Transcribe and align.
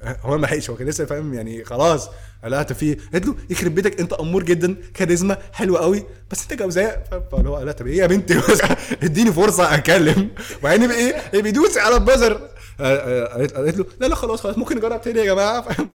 هو 0.24 0.38
ما 0.38 0.46
لحقش 0.46 0.70
هو 0.70 0.76
كان 0.76 0.88
لسه 0.88 1.04
فاهم 1.04 1.34
يعني 1.34 1.64
خلاص 1.64 2.10
قال 2.42 2.50
لها 2.52 2.64
في 2.64 2.94
قالت 3.12 3.26
له 3.26 3.36
يخرب 3.50 3.74
بيتك 3.74 4.00
انت 4.00 4.12
امور 4.12 4.42
جدا 4.42 4.76
كاريزما 4.94 5.38
حلوة 5.52 5.80
قوي 5.80 6.04
بس 6.30 6.42
انت 6.42 6.62
جوزاء 6.62 7.04
فقال 7.30 7.46
هو 7.46 7.56
قال 7.56 7.64
لها 7.66 7.72
طب 7.72 7.86
إيه 7.86 7.98
يا 7.98 8.06
بنتي؟ 8.06 8.40
اديني 9.02 9.32
فرصة 9.32 9.74
أتكلم. 9.74 10.30
وبعدين 10.60 10.90
إيه 10.90 11.40
بيدوس 11.42 11.78
على 11.78 11.94
البزر. 11.96 12.48
قالت 12.80 13.52
قالت 13.52 13.76
له 13.76 13.86
لا 14.00 14.06
لا 14.06 14.14
خلاص 14.14 14.40
خلاص 14.40 14.58
ممكن 14.58 14.76
نجرب 14.76 15.00
تاني 15.00 15.18
يا 15.20 15.24
جماعة. 15.24 15.62
فاهم؟ 15.62 15.90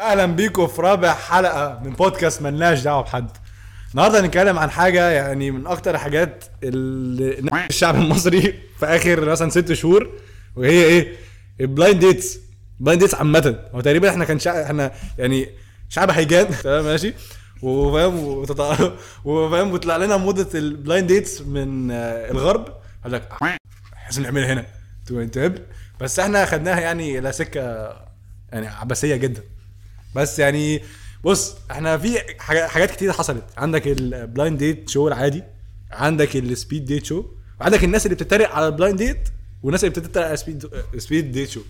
أهلا 0.00 0.26
بيكم 0.26 0.66
في 0.66 0.82
رابع 0.82 1.14
حلقة 1.14 1.80
من 1.84 1.90
بودكاست 1.92 2.42
ملناش 2.42 2.80
دعوة 2.82 3.02
بحد. 3.02 3.30
النهارده 3.90 4.20
هنتكلم 4.20 4.58
عن 4.58 4.70
حاجة 4.70 5.10
يعني 5.10 5.50
من 5.50 5.66
أكتر 5.66 5.94
الحاجات 5.94 6.44
اللي 6.62 7.50
الشعب 7.70 7.94
المصري 7.94 8.42
في 8.78 8.86
آخر 8.86 9.24
مثلا 9.24 9.50
ست 9.50 9.72
شهور 9.72 10.10
وهي 10.56 10.84
إيه؟ 10.84 11.16
ال 11.60 11.67
blind 11.67 12.00
dates. 12.00 12.38
blind 12.80 13.02
dates 13.02 13.14
عامة. 13.14 13.58
هو 13.74 13.80
تقريبا 13.80 14.10
إحنا 14.10 14.24
كان 14.24 14.38
شعب 14.38 14.56
إحنا 14.56 14.92
يعني 15.18 15.48
شعب 15.88 16.10
هيجان. 16.10 16.46
تمام 16.64 16.84
ماشي. 16.84 17.14
وفاهم 17.62 18.24
وفاهم 19.24 19.72
وطلع 19.72 19.96
لنا 19.96 20.16
موضة 20.16 20.58
ال 20.58 20.66
blind 20.66 21.06
dates 21.06 21.40
من 21.40 21.90
آه، 21.90 22.30
الغرب. 22.30 22.68
قال 23.04 23.12
لك 23.12 23.28
لازم 24.04 24.22
نعملها 24.22 24.52
هنا. 24.52 24.66
أنتوا 25.10 25.46
هبل. 25.46 25.62
بس 26.00 26.18
إحنا 26.18 26.46
خدناها 26.46 26.80
يعني 26.80 27.18
إلى 27.18 27.32
سكة 27.32 27.60
يعني 28.52 28.66
عباسية 28.66 29.16
جدا. 29.16 29.42
بس 30.14 30.38
يعني 30.38 30.82
بص 31.24 31.54
إحنا 31.70 31.98
في 31.98 32.18
حاجا- 32.38 32.66
حاجات 32.66 32.90
كتير 32.90 33.12
حصلت. 33.12 33.44
عندك 33.56 33.86
ال 33.86 33.98
blind 33.98 34.58
date 34.58 34.88
show 34.90 35.08
العادي 35.08 35.42
عندك 35.90 36.36
ال 36.36 36.44
speed 36.44 36.84
date 36.84 37.04
show 37.04 37.24
وعندك 37.60 37.84
الناس 37.84 38.06
اللي 38.06 38.14
بتتريق 38.14 38.50
على 38.50 38.66
ال 38.66 38.71
blind 38.71 38.98
date 38.98 39.28
والناس 39.62 39.84
اللي 39.84 40.00
بتتريق 40.00 40.26
على 40.26 40.36
speed 40.36 40.70
speed 40.98 41.32
date 41.32 41.50
show 41.50 41.60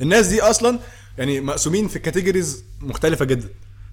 الناس 0.00 0.26
دي 0.26 0.40
أصلا 0.42 0.78
يعني 1.18 1.40
مقسومين 1.40 1.88
في 1.88 1.98
categories 1.98 2.64
مختلفة 2.80 3.24
جدا. 3.24 3.48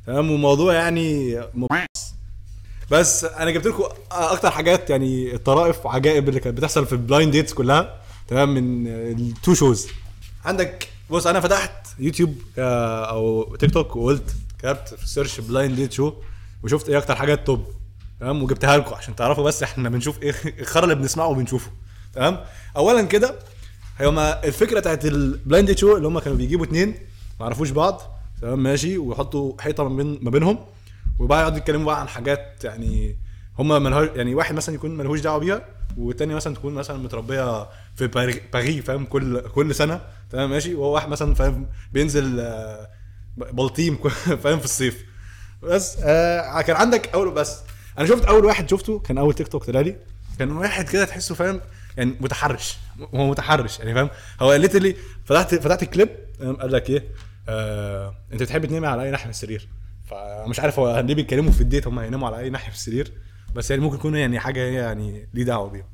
تمام؟ 0.07 0.31
وموضوع 0.31 0.73
يعني 0.73 1.39
مبحث 1.53 1.87
بس 2.91 3.23
أنا 3.25 3.51
جبت 3.51 3.65
لكم 3.67 3.83
أكتر 4.11 4.51
حاجات 4.51 4.89
يعني 4.89 5.35
الطرائف 5.35 5.85
وعجائب 5.85 6.29
اللي 6.29 6.39
كانت 6.39 6.57
بتحصل 6.57 6.85
في 6.85 6.91
ال 6.93 6.99
blind 6.99 7.31
dates 7.31 7.53
كلها. 7.53 8.01
تمام؟ 8.27 8.53
من 8.53 8.87
ال 8.87 9.04
two 9.04 9.53
shows 9.53 9.87
عندك 10.45 10.88
بص 11.09 11.27
أنا 11.27 11.39
فتحت 11.39 11.87
يوتيوب 11.99 12.35
آه، 12.57 13.05
أو 13.05 13.55
تيك 13.55 13.71
توك 13.71 13.95
وقلت 13.95 14.35
كتبت 14.59 14.93
في 14.97 15.03
ال 15.03 15.08
search 15.08 15.39
blind 15.39 15.75
date 15.75 15.91
show 15.91 16.13
وشفت 16.63 16.89
إيه 16.89 16.97
أكتر 16.97 17.15
حاجات 17.15 17.45
top 17.45 17.65
تمام؟ 18.19 18.43
وجبتها 18.43 18.77
لكم 18.77 18.95
عشان 18.95 19.15
تعرفوا 19.15 19.43
بس 19.43 19.63
إحنا 19.63 19.89
بنشوف 19.89 20.21
إيه 20.21 20.35
الخرا 20.61 20.83
اللي 20.83 20.95
بنسمعه 20.95 21.27
وبنشوفه 21.27 21.71
تمام؟ 22.13 22.39
اولا 22.77 23.01
كده 23.01 23.39
هما 24.01 24.43
الفكرة 24.43 24.79
بتاعت 24.79 25.05
ال 25.05 25.17
blind 25.17 25.77
show 25.77 25.97
اللي 25.97 26.07
هم 26.07 26.19
كانوا 26.19 26.37
بيجيبوا 26.37 26.65
اتنين 26.65 26.89
ما 27.39 27.45
يعرفوش 27.45 27.69
بعض 27.69 28.01
تمام؟ 28.41 28.63
ماشي؟ 28.63 28.97
ويحطوا 28.97 29.53
حيطة 29.61 29.83
ما 29.89 30.03
بين 30.03 30.19
ما 30.21 30.29
بينهم 30.29 30.59
وبقى 31.19 31.39
يقعدوا 31.39 31.57
يتكلموا 31.57 31.85
بقى 31.85 31.99
عن 31.99 32.07
حاجات 32.07 32.63
يعني 32.63 33.15
هما 33.59 33.79
ملهاش 33.79 34.09
يعني 34.15 34.35
واحد 34.35 34.55
مثلا 34.55 34.75
يكون 34.75 34.97
ملهوش 34.97 35.19
دعوة 35.19 35.37
بيها 35.37 35.65
والتاني 35.97 36.35
مثلا 36.35 36.55
تكون 36.55 36.73
مثلا 36.73 36.97
متربية 36.97 37.69
في 37.95 38.07
باريس 38.53 38.83
فاهم؟ 38.83 39.05
كل 39.05 39.41
كل 39.41 39.75
سنة 39.75 40.01
تمام؟ 40.29 40.49
ماشي؟ 40.49 40.75
وهو 40.75 40.93
واحد 40.93 41.09
مثلا 41.09 41.33
فاهم؟ 41.33 41.67
بينزل 41.93 42.39
آه، 42.39 42.89
بلطيم 43.37 43.97
فاهم؟ 44.43 44.59
في 44.59 44.65
الصيف. 44.65 45.05
بس 45.63 45.97
آه 46.03 46.61
كان 46.61 46.75
عندك 46.75 47.13
اول 47.13 47.31
بس 47.31 47.59
أنا 47.97 48.07
شفت 48.07 48.25
أول 48.25 48.45
واحد 48.45 48.69
شفته 48.69 48.99
كان 48.99 49.17
أول 49.17 49.33
تيك 49.33 49.47
توك 49.47 49.63
طلع 49.65 49.81
لي. 49.81 49.95
كان 50.39 50.51
واحد 50.51 50.89
كده 50.89 51.05
تحسه 51.05 51.35
فاهم؟ 51.35 51.61
يعني 51.97 52.15
متحرش. 52.21 52.77
هو 53.15 53.29
متحرش 53.29 53.79
يعني 53.79 53.93
فاهم؟ 53.93 54.09
هو 54.41 54.53
ليتلي 54.53 54.95
فتحت 55.25 55.55
فتحت 55.55 55.83
الكليب 55.83 56.09
قال 56.41 56.71
لك 56.71 56.89
إيه؟ 56.89 57.03
آه 57.49 58.15
أنت 58.33 58.43
بتحب 58.43 58.65
تنام 58.65 58.85
على 58.85 59.03
أي 59.03 59.11
ناحيه 59.11 59.25
من 59.25 59.31
السرير. 59.31 59.67
فمش 60.09 60.59
عارف 60.59 60.79
هو 60.79 60.99
ليه 60.99 61.15
بيتكلموا 61.15 61.51
في 61.51 61.61
الديت 61.61 61.87
هم 61.87 61.99
هيناموا 61.99 62.27
على 62.27 62.39
أي 62.39 62.49
ناحيه 62.49 62.69
في 62.69 62.75
السرير. 62.75 63.11
بس 63.55 63.71
يعني 63.71 63.83
ممكن 63.83 63.95
يكون 63.95 64.15
يعني 64.15 64.39
حاجة 64.39 64.59
يعني 64.59 65.27
ليه 65.33 65.43
دعوة 65.43 65.69
بيهم 65.69 65.85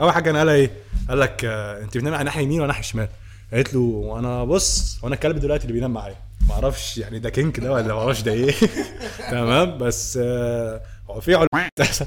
أول 0.00 0.12
حاجة 0.12 0.30
أنا 0.30 0.38
قالها 0.38 0.54
إيه؟ 0.54 0.70
قال 1.08 1.20
لك 1.20 1.44
آه 1.44 1.82
أنت 1.82 1.96
بتنام 1.96 2.14
على 2.14 2.24
ناحية 2.24 2.42
يمين 2.42 2.58
ولا 2.60 2.66
ناحية 2.68 2.82
شمال؟ 2.82 3.08
قالت 3.52 3.74
له 3.74 3.80
وأنا 3.80 4.44
بص 4.44 4.98
وأنا 5.02 5.14
الكلب 5.14 5.38
دلوقتي 5.38 5.62
اللي 5.62 5.72
بينام 5.72 5.92
معايا. 5.92 6.16
ما 6.48 6.54
أعرفش 6.54 6.98
يعني 6.98 7.18
ده 7.18 7.30
كينك 7.30 7.60
ده 7.60 7.72
ولا 7.72 7.94
ما 7.94 8.00
أعرفش 8.00 8.20
ده 8.22 8.32
إيه. 8.32 8.54
تمام؟ 9.30 9.78
بس 9.78 10.18
آه 10.22 10.82
هو 11.10 11.20
في 11.20 11.46
بتحصل. 11.76 12.06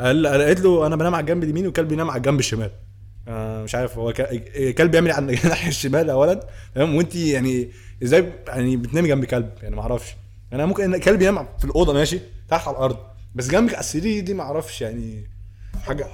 قال 0.00 0.26
قالت 0.26 0.60
له 0.60 0.86
أنا 0.86 0.96
بنام 0.96 1.14
على 1.14 1.20
الجنب 1.22 1.44
اليمين 1.44 1.64
والكلب 1.66 1.88
بينام 1.88 2.10
على 2.10 2.16
الجنب 2.16 2.38
الشمال. 2.38 2.70
آه 3.28 3.62
مش 3.62 3.74
عارف 3.74 3.98
هو 3.98 4.12
كلب 4.78 4.90
بيعمل 4.90 5.10
على 5.12 5.24
الناحيه 5.44 5.68
الشمال 5.68 6.10
اولا؟ 6.10 6.46
تمام؟ 6.74 6.94
وأنت 6.94 7.14
يعني 7.14 7.68
إزاي 8.02 8.32
يعني 8.48 8.76
بتنامي 8.76 9.08
جنب 9.08 9.24
كلب؟ 9.24 9.50
يعني 9.62 9.76
ما 9.76 9.82
أعرفش. 9.82 10.14
أنا 10.52 10.66
ممكن 10.66 10.98
كلب 10.98 11.22
ينام 11.22 11.48
في 11.58 11.64
الأوضة 11.64 11.92
ماشي 11.92 12.18
تحت 12.48 12.68
على 12.68 12.76
الأرض. 12.76 12.96
بس 13.34 13.48
جنبك 13.48 13.72
على 13.72 13.80
السرير 13.80 14.24
دي 14.24 14.34
ما 14.34 14.42
أعرفش 14.42 14.80
يعني 14.82 15.26
حاجة. 15.86 16.06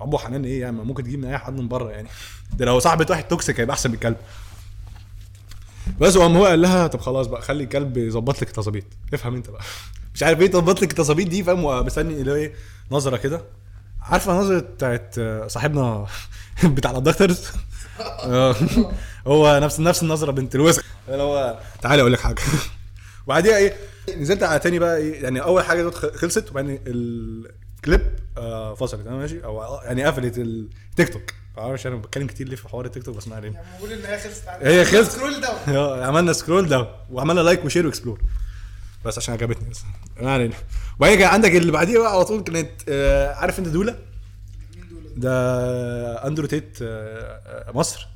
أبو 0.00 0.18
حنان 0.18 0.44
إيه 0.44 0.60
يعني؟ 0.60 0.76
ممكن 0.76 1.02
تجيب 1.04 1.18
من 1.18 1.24
أي 1.28 1.38
حد 1.38 1.52
من 1.60 1.68
بره 1.68 1.90
يعني. 1.90 2.08
ده 2.56 2.64
لو 2.64 2.78
صاحبة 2.78 3.06
واحد 3.10 3.24
توكسيك 3.24 3.60
هيبقى 3.60 3.74
أحسن 3.74 3.88
من 3.90 3.94
الكلب. 3.94 4.16
بس 6.00 6.16
وقام 6.16 6.36
هو 6.36 6.46
قال 6.46 6.62
لها 6.62 6.86
طب 6.86 7.00
خلاص 7.00 7.26
بقى 7.26 7.42
خلي 7.42 7.64
الكلب 7.64 7.96
يظبط 7.96 8.42
لك 8.42 8.48
التظابيط 8.48 8.84
افهم 9.14 9.34
أنت 9.34 9.50
بقى. 9.50 9.62
مش 10.14 10.22
عارف 10.22 10.40
إيه 10.40 10.48
يظبط 10.48 10.82
لك 10.82 10.90
التظابيط 10.90 11.28
دي 11.28 11.44
فاهم؟ 11.44 11.64
ومستني 11.64 12.14
اللي 12.20 12.30
هو 12.32 12.36
إيه 12.36 12.52
نظرة 12.90 13.16
كده. 13.16 13.42
عارفة 14.02 14.32
نظرة 14.32 14.58
بتاعت 14.60 15.14
صاحبنا 15.46 16.06
بتاع 16.64 16.90
ال 16.90 16.97
doctors 16.97 17.46
آه، 18.00 18.56
هو 19.26 19.60
نفس 19.62 19.80
نفس 19.80 20.02
النظرة 20.02 20.30
بنت 20.32 20.54
الوسخ. 20.54 20.82
اللي 21.08 21.22
هو 21.22 21.58
تعالى 21.82 22.00
أقول 22.02 22.12
لك 22.12 22.20
حاجة. 22.20 22.42
وبعديها 23.26 23.56
إيه؟ 23.56 23.76
نزلت 24.16 24.42
على 24.42 24.58
تاني 24.58 24.78
بقى 24.78 24.96
إيه 24.96 25.22
يعني 25.22 25.42
أول 25.42 25.64
حاجة 25.64 25.82
دوت 25.82 25.94
خلصت 25.94 26.50
وبعدين 26.50 26.78
الكليب 26.86 28.00
آه 28.38 28.74
فصلت 28.74 29.06
أنا 29.06 29.16
ماشي؟ 29.16 29.44
أو 29.44 29.80
يعني 29.84 30.04
قفلت 30.04 30.38
التيك 30.38 31.08
توك 31.12 31.22
معرفش 31.56 31.86
أنا 31.86 31.96
بتكلم 31.96 32.26
كتير 32.26 32.48
ليه 32.48 32.56
في 32.56 32.68
حوار 32.68 32.84
التيك 32.84 33.02
توك 33.02 33.16
بس 33.16 33.28
ما 33.28 33.36
علينا. 33.36 33.54
يعني 33.54 33.66
بقول 33.78 33.92
إن 33.92 34.04
هي 34.04 34.18
خلصت 34.18 34.42
هي 34.48 34.84
خلصت. 34.84 35.10
scroll 35.10 35.40
down 35.40 35.76
آه، 35.76 36.04
عملنا 36.06 36.32
scroll 36.32 36.68
down 36.68 36.86
وعملنا 37.10 37.40
like 37.40 37.64
و 37.64 37.68
share 37.68 37.86
و 37.86 37.90
explore 37.90 38.20
بس 39.04 39.18
عشان 39.18 39.34
عجبتني 39.34 39.70
بس. 39.70 39.80
ما 40.20 40.32
علينا. 40.32 40.54
وبعدين 40.98 41.18
كان 41.18 41.28
عندك 41.28 41.56
اللي 41.56 41.72
بعديها 41.72 41.98
بقى 42.00 42.12
على 42.12 42.24
طول 42.24 42.42
كانت 42.42 42.70
آه، 42.88 43.34
عارف 43.34 43.58
أنت 43.58 43.68
دوله 43.68 43.98
مين 44.76 44.88
دول؟ 44.88 45.12
ده 45.20 46.26
أندرو 46.26 46.46
تيت 46.46 46.78
آه، 46.82 46.86
آه، 47.68 47.72
مصر. 47.72 48.08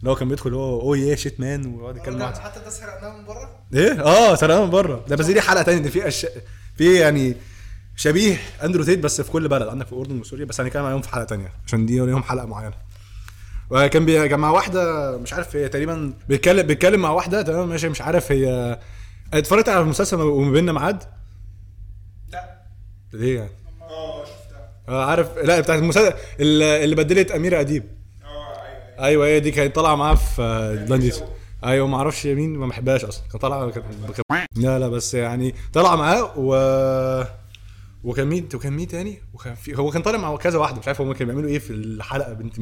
اللي 0.00 0.10
هو 0.10 0.14
كان 0.14 0.28
بيدخل 0.28 0.54
هو 0.54 0.80
oh 0.80 0.98
yeah 0.98 1.14
shit 1.16 1.40
man 1.40 1.66
ويقعد 1.66 1.96
يتكلم 1.96 2.22
حتى 2.22 2.60
ده 2.60 2.70
سرقناه 2.70 3.16
من 3.18 3.24
بره. 3.26 3.50
إيه؟ 3.74 4.02
آه 4.04 4.34
سرقناه 4.34 4.62
من 4.62 4.70
بره. 4.70 5.04
ده 5.08 5.16
بس 5.16 5.26
دي 5.26 5.40
حلقة 5.40 5.62
تانية 5.62 5.82
ده 5.82 5.90
في 5.90 6.08
أش... 6.08 6.26
في 6.76 6.94
يعني 6.98 7.36
شبيه 7.96 8.36
أندرو 8.64 8.84
تيت 8.84 8.98
بس 8.98 9.20
في 9.20 9.30
كل 9.30 9.48
بلد. 9.48 9.68
عندك 9.68 9.86
في 9.86 9.92
الاردن 9.92 10.20
وسوريا 10.20 10.44
بس 10.44 10.60
هنتكلم 10.60 10.84
عليهم 10.84 11.02
في 11.02 11.08
حلقة 11.08 11.24
تانية 11.24 11.52
عشان 11.66 11.86
دي 11.86 12.00
ليهم 12.00 12.22
حلقة 12.22 12.46
معينة. 12.46 12.74
وكان 13.70 14.04
بي- 14.04 14.28
كان 14.28 14.40
مع 14.40 14.50
واحدة 14.50 15.16
مش 15.18 15.32
عارف 15.32 15.56
هي 15.56 15.68
تقريبا 15.68 16.12
بيتكلم 16.28 16.66
بيتكلم 16.66 17.00
مع 17.00 17.10
واحدة 17.10 17.42
تمام 17.42 17.68
ماشي 17.68 17.88
مش 17.88 18.00
عارف 18.02 18.32
هي 18.32 18.78
اتفرجت 19.34 19.68
على 19.68 19.80
المسلسل 19.80 20.20
وما 20.20 20.50
بيننا 20.52 20.72
ميعاد؟ 20.72 21.02
لا. 22.32 22.60
ليه 23.12 23.36
يعني؟ 23.38 23.50
آه 23.82 24.24
شفتها. 24.24 24.70
آه 24.88 25.04
عارف 25.04 25.38
لا 25.38 25.60
بتاعت 25.60 25.78
المسلسل 25.78 26.12
اللي 26.40 26.84
اللي 26.84 26.94
بدلت 26.96 27.30
أميرة 27.30 27.60
أديب. 27.60 27.84
أيوه 29.00 29.26
هي 29.26 29.40
دي 29.40 29.50
كانت 29.50 29.74
طالعة 29.74 29.94
معاه 29.94 30.14
في 30.14 30.42
آه، 30.42 30.74
بلانديس 30.74 31.22
أيوه 31.64 31.86
ما 31.86 31.96
أعرفش 31.96 32.26
مين 32.26 32.56
ما 32.56 32.66
بحبهاش 32.66 33.04
أصلا. 33.04 33.22
كانت 33.30 33.42
طالعة 33.42 33.70
كانت 33.70 33.86
لا 34.56 34.78
لا 34.78 34.88
بس 34.88 35.14
يعني 35.14 35.54
طالعة 35.72 35.96
معاه 35.96 36.32
و 36.36 36.54
وكان 38.04 38.26
مين 38.26 38.48
وكان 38.54 38.72
مين 38.72 38.88
تاني؟ 38.88 39.22
وكان 39.34 39.54
في 39.54 39.78
هو 39.78 39.90
كان 39.90 40.02
طالع 40.02 40.18
مع 40.18 40.36
كذا 40.36 40.58
واحدة 40.58 40.78
مش 40.78 40.86
عارف 40.86 41.00
هم 41.00 41.12
كانوا 41.12 41.32
بيعملوا 41.32 41.50
إيه 41.50 41.58
في 41.58 41.70
الحلقة 41.72 42.32
بنت 42.32 42.56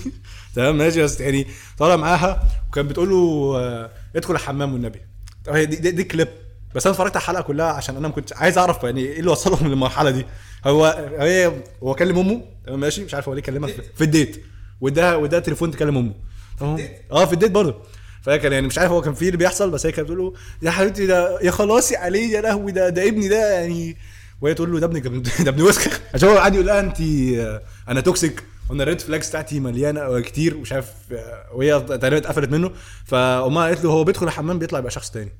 تمام 0.54 0.78
ماشي 0.78 1.02
بس 1.02 1.20
يعني 1.20 1.46
طالع 1.78 1.96
معاها 1.96 2.48
وكان 2.68 2.88
بتقول 2.88 3.10
له 3.10 3.52
آه، 3.56 3.90
ادخل 4.16 4.34
الحمام 4.34 4.72
والنبي. 4.72 5.00
طب 5.44 5.52
هي 5.52 5.66
دي, 5.66 5.76
دي, 5.76 5.90
دي 5.90 6.04
كليب. 6.04 6.28
بس 6.74 6.86
أنا 6.86 6.94
اتفرجت 6.94 7.16
على 7.16 7.22
الحلقة 7.22 7.42
كلها 7.42 7.66
عشان 7.66 7.96
أنا 7.96 8.08
ما 8.08 8.14
كنتش 8.14 8.32
عايز 8.32 8.58
أعرف 8.58 8.84
يعني 8.84 9.00
إيه 9.00 9.20
اللي 9.20 9.30
وصلهم 9.30 9.68
للمرحلة 9.68 10.10
دي. 10.10 10.26
هو 10.66 11.10
هي 11.18 11.52
هو 11.82 11.94
كلم 11.94 12.18
أمه 12.18 12.44
تمام 12.66 12.80
ماشي؟ 12.80 13.04
مش 13.04 13.14
عارف 13.14 13.28
هو 13.28 13.34
ليه 13.34 13.42
كلمها 13.42 13.70
في 13.96 14.04
ال 14.04 14.11
date. 14.11 14.44
وده 14.80 15.18
وده 15.18 15.38
تليفون 15.38 15.70
تكلم 15.70 15.96
أمه. 15.96 16.14
تمام 16.60 16.78
آه 17.12 17.24
في 17.24 17.32
ال 17.32 17.36
date 17.36 17.50
برضه. 17.50 17.74
فهي 18.22 18.38
كان 18.38 18.52
يعني 18.52 18.66
مش 18.66 18.78
عارف 18.78 18.90
هو 18.90 19.00
كان 19.02 19.14
في 19.14 19.26
اللي 19.26 19.36
بيحصل 19.36 19.70
بس 19.70 19.86
هي 19.86 19.92
كانت 19.92 20.10
بتقول 20.10 20.18
له 20.26 20.32
يا 20.62 20.70
حبيبتي 20.70 21.06
ده 21.06 21.40
يا 21.40 21.50
خلاصي 21.50 21.96
عليه 21.96 22.32
يا 22.36 22.40
لهوي 22.40 22.72
ده 22.72 22.88
ده 22.88 23.08
ابني 23.08 23.28
ده 23.28 23.52
يعني. 23.60 23.96
وهي 24.40 24.54
تقول 24.54 24.72
له 24.72 24.78
ده 24.80 24.86
ابنك 24.86 25.06
ده 25.44 25.50
ابن 25.50 25.62
وسخ. 25.62 26.00
عشان 26.14 26.28
هو 26.28 26.36
قاعد 26.36 26.54
يقول 26.54 26.66
لها 26.66 26.80
انت 26.80 27.00
أنا 27.88 28.00
toxic 28.00 28.42
وأنا 28.70 28.82
ال 28.82 28.87
red 28.87 29.00
flags 29.00 29.28
بتاعتي 29.28 29.60
مليانة 29.60 30.20
كتير 30.20 30.56
ومش 30.56 30.72
عارف 30.72 30.86
وهي 31.52 31.80
تقريبا 31.80 32.16
اتقفلت 32.16 32.50
منه. 32.50 32.70
فأمها 33.04 33.66
قالت 33.66 33.84
له 33.84 33.90
هو 33.90 34.04
بيدخل 34.04 34.26
الحمام 34.26 34.58
بيطلع 34.58 34.78
يبقى 34.78 34.90
شخص 34.90 35.10
تاني. 35.10 35.32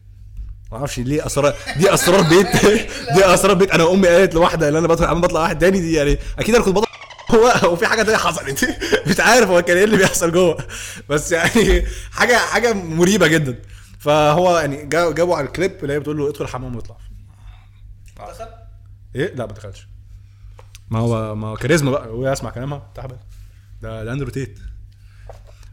ما 0.73 0.79
أعرفش 0.79 0.99
ليه 0.99 1.27
اسرار 1.27 1.55
دي 1.79 1.95
أسرار 1.95 2.23
بيت؟ 2.23 2.47
دي 3.15 3.25
أسرار 3.25 3.55
بيت؟ 3.55 3.71
أنا 3.71 3.93
أمي 3.93 4.09
قالت 4.09 4.35
لواحدة 4.35 4.69
اللي 4.69 4.79
أنا 4.79 4.87
بطلع 4.89 5.09
عم 5.09 5.21
بطلع 5.21 5.41
واحد 5.41 5.59
تاني 5.59 5.81
دي 5.81 5.93
يعني 5.93 6.19
أكيد 6.39 6.55
أنا 6.55 6.65
كنت 6.65 6.75
بطلع 6.75 6.90
هو 7.35 7.47
هو 7.47 7.77
في 7.77 7.87
حاجة 7.87 8.03
تانية 8.03 8.19
حصلت. 8.19 8.65
مش 9.09 9.21
عارف 9.21 9.49
هو 9.49 9.62
كان 9.62 9.77
إيه 9.77 9.85
اللي 9.85 9.97
بيحصل 9.97 10.32
جوه. 10.32 10.59
بس 11.09 11.32
يعني 11.32 11.82
حاجة 12.11 12.37
حاجة 12.38 12.73
مريبة 12.73 13.27
جدا. 13.27 13.59
فهو 13.99 14.59
يعني 14.59 14.87
جا- 14.87 15.11
جابوا 15.11 15.37
على 15.37 15.47
الكليب 15.47 15.73
اللي 15.82 15.93
هي 15.93 16.00
بتقول 16.00 16.19
له 16.19 16.29
ادخل 16.31 16.44
الحمام 16.44 16.77
واطلع. 16.77 16.97
دخل؟ 18.29 18.47
إيه؟ 19.17 19.35
لا 19.35 19.47
ما 19.47 19.53
دخلش. 19.53 19.88
ما 20.91 20.99
هو 20.99 21.35
ما 21.35 21.49
هو 21.49 21.56
كاريزما 21.56 21.91
بقى. 21.91 22.09
هو 22.09 22.32
يسمع 22.32 22.50
كلامها. 22.50 22.91
تعبان 22.94 23.19
ده 23.83 24.05
ده 24.05 24.12
أندرو 24.12 24.31
تيت. 24.31 24.59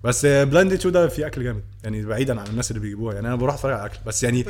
بس 0.04 0.26
blind 0.26 0.80
show 0.82 0.90
ده 0.90 1.08
فيه 1.08 1.28
أكل 1.28 1.44
جامد. 1.44 1.64
يعني 1.84 2.06
بعيدا 2.06 2.40
عن 2.42 2.48
الناس 2.48 2.72
اللي 2.72 2.80
بيجيبوها. 2.82 3.16
يعني 3.16 3.28
أنا 3.28 3.36
بروح 3.36 3.54
أتفرج 3.54 3.74
على 3.74 3.82
الأكل. 3.82 4.00
بس 4.06 4.24
يعني 4.24 4.46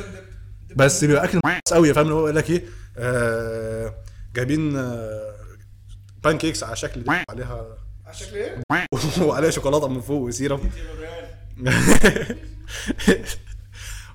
بس 0.76 1.04
بيبقى 1.04 1.24
أكل 1.24 1.40
قوي. 1.72 1.94
فاهم 1.94 2.04
اللي 2.04 2.14
هو 2.14 2.18
يقول 2.20 2.36
لك 2.36 2.50
إيه؟ 2.50 2.64
آه 2.98 3.94
جايبين 4.34 4.76
آه 4.76 5.34
pancakes 6.28 6.64
على 6.64 6.76
شكل 6.76 7.02
دي 7.02 7.10
عليها 7.30 7.66
على 8.06 8.14
شكل 8.14 8.36
إيه؟ 8.36 8.62
وعليها 9.26 9.50
شوكولاتة 9.50 9.88
من 9.88 10.00
فوق 10.00 10.22
وسيرم. 10.22 10.70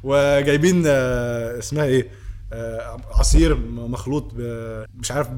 وجايبين 0.03 0.83
آه، 0.87 1.59
اسمها 1.59 1.83
إيه؟ 1.83 2.07
آه، 2.53 3.01
عصير 3.11 3.55
مخلوط 3.55 4.33
مش 4.95 5.11
عارف 5.11 5.29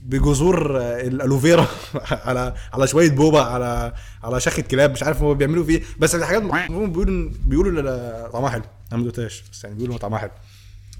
بجذور 0.00 0.80
آه، 0.80 1.00
الألوفيرا. 1.00 1.66
على 2.26 2.54
على 2.72 2.86
شوية 2.86 3.10
بوبا 3.10 3.40
على 3.40 3.92
على 4.22 4.40
شخة 4.40 4.62
كلاب 4.62 4.90
مش 4.90 5.02
عارف 5.02 5.22
هو 5.22 5.34
بيعملوا 5.34 5.64
فيه. 5.64 5.82
بس 5.98 6.14
الحاجات 6.14 6.42
هم 6.42 6.92
بيقولوا 6.92 7.30
بيقولوا 7.46 8.28
طعمها 8.28 8.50
حلو. 8.50 8.62
أنا 8.92 8.98
ما 8.98 9.04
دوقتهاش 9.04 9.44
بس 9.52 9.64
يعني 9.64 9.76
بيقولوا 9.76 9.98
طعمها 9.98 10.18
حلو. 10.18 10.30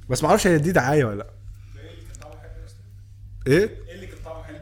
بس 0.09 0.23
ما 0.23 0.29
أعرفش 0.29 0.47
هي 0.47 0.59
دي 0.59 0.73
دعاية 0.73 1.05
ولا 1.05 1.17
لأ. 1.17 1.27
إيه؟ 3.47 3.86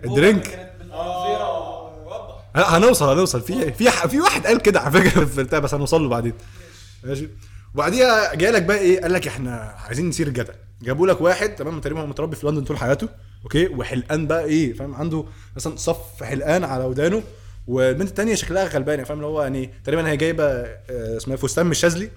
الدرينك؟ 0.04 0.70
لا، 2.54 2.76
هنوصل 2.76 3.08
هنوصل. 3.08 3.40
في 3.40 3.72
في 3.72 3.90
في 4.08 4.20
واحد 4.20 4.46
قال 4.46 4.60
كده 4.60 4.80
على 4.80 4.90
فكرة 4.92 5.24
في 5.34 5.40
البتاع 5.40 5.58
بس 5.58 5.74
هنوصل 5.74 6.02
له 6.02 6.08
بعدين. 6.08 6.32
ماشي. 7.04 7.28
وبعديها 7.74 8.34
جاي 8.34 8.50
لك 8.50 8.62
بقى 8.62 8.78
إيه؟ 8.78 9.00
قال 9.00 9.12
لك 9.12 9.26
إحنا 9.28 9.74
عايزين 9.86 10.08
نصير 10.08 10.28
جدع 10.28 10.52
جابوا 10.82 11.06
لك 11.06 11.20
واحد 11.20 11.54
تمام؟ 11.54 11.80
تقريبا 11.80 12.00
هو 12.00 12.06
متربي 12.06 12.36
في 12.36 12.46
لندن 12.46 12.64
طول 12.64 12.78
حياته 12.78 13.08
okay؟ 13.44 13.66
وحلقان 13.68 14.26
بقى 14.26 14.44
إيه؟ 14.44 14.72
فاهم؟ 14.72 14.94
عنده 14.94 15.24
مثلا 15.56 15.76
صف 15.76 16.22
حلقان 16.22 16.64
على 16.64 16.84
ودانه. 16.84 17.22
والبنت 17.66 18.08
التانية 18.08 18.34
شكلها 18.34 18.64
غلبانه 18.64 19.04
فاهم؟ 19.04 19.16
اللي 19.18 19.26
هو 19.28 19.42
يعني 19.42 19.70
تقريبا 19.84 20.08
هي 20.08 20.16
جايبة 20.16 20.44
آه، 20.44 21.16
اسمها 21.16 21.36
فستان 21.36 21.66
من 21.66 21.72
الشاذلي 21.72 22.10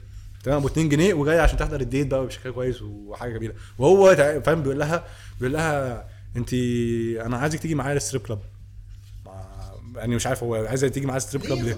تمام؟ 0.44 0.57
أبو 0.57 0.68
2 0.68 0.89
جنيه 0.89 1.13
وجاية 1.13 1.39
عشان 1.39 1.57
تحضر 1.57 1.81
ال 1.81 1.87
date 1.87 2.07
بقى 2.07 2.24
وشكلها 2.24 2.54
كويس 2.54 2.81
وحاجة 2.81 3.38
جميلة. 3.38 3.54
وهو 3.78 4.16
فاهم؟ 4.45 4.62
بيقول 4.63 4.80
لها 4.80 5.04
بيقول 5.39 5.54
لها 5.54 6.07
انت 6.38 6.54
أنا 7.25 7.38
عايزك 7.38 7.60
تيجي 7.60 7.75
معايا 7.75 7.98
ال 7.98 8.01
strip 8.01 8.22
club 8.28 8.39
يعني 9.95 10.16
مش 10.16 10.28
عارف 10.28 10.44
هو 10.44 10.56
عايزه 10.56 10.88
تيجي 10.88 11.06
معاه 11.06 11.19
strip 11.19 11.45
club 11.45 11.57
ليه؟ 11.57 11.78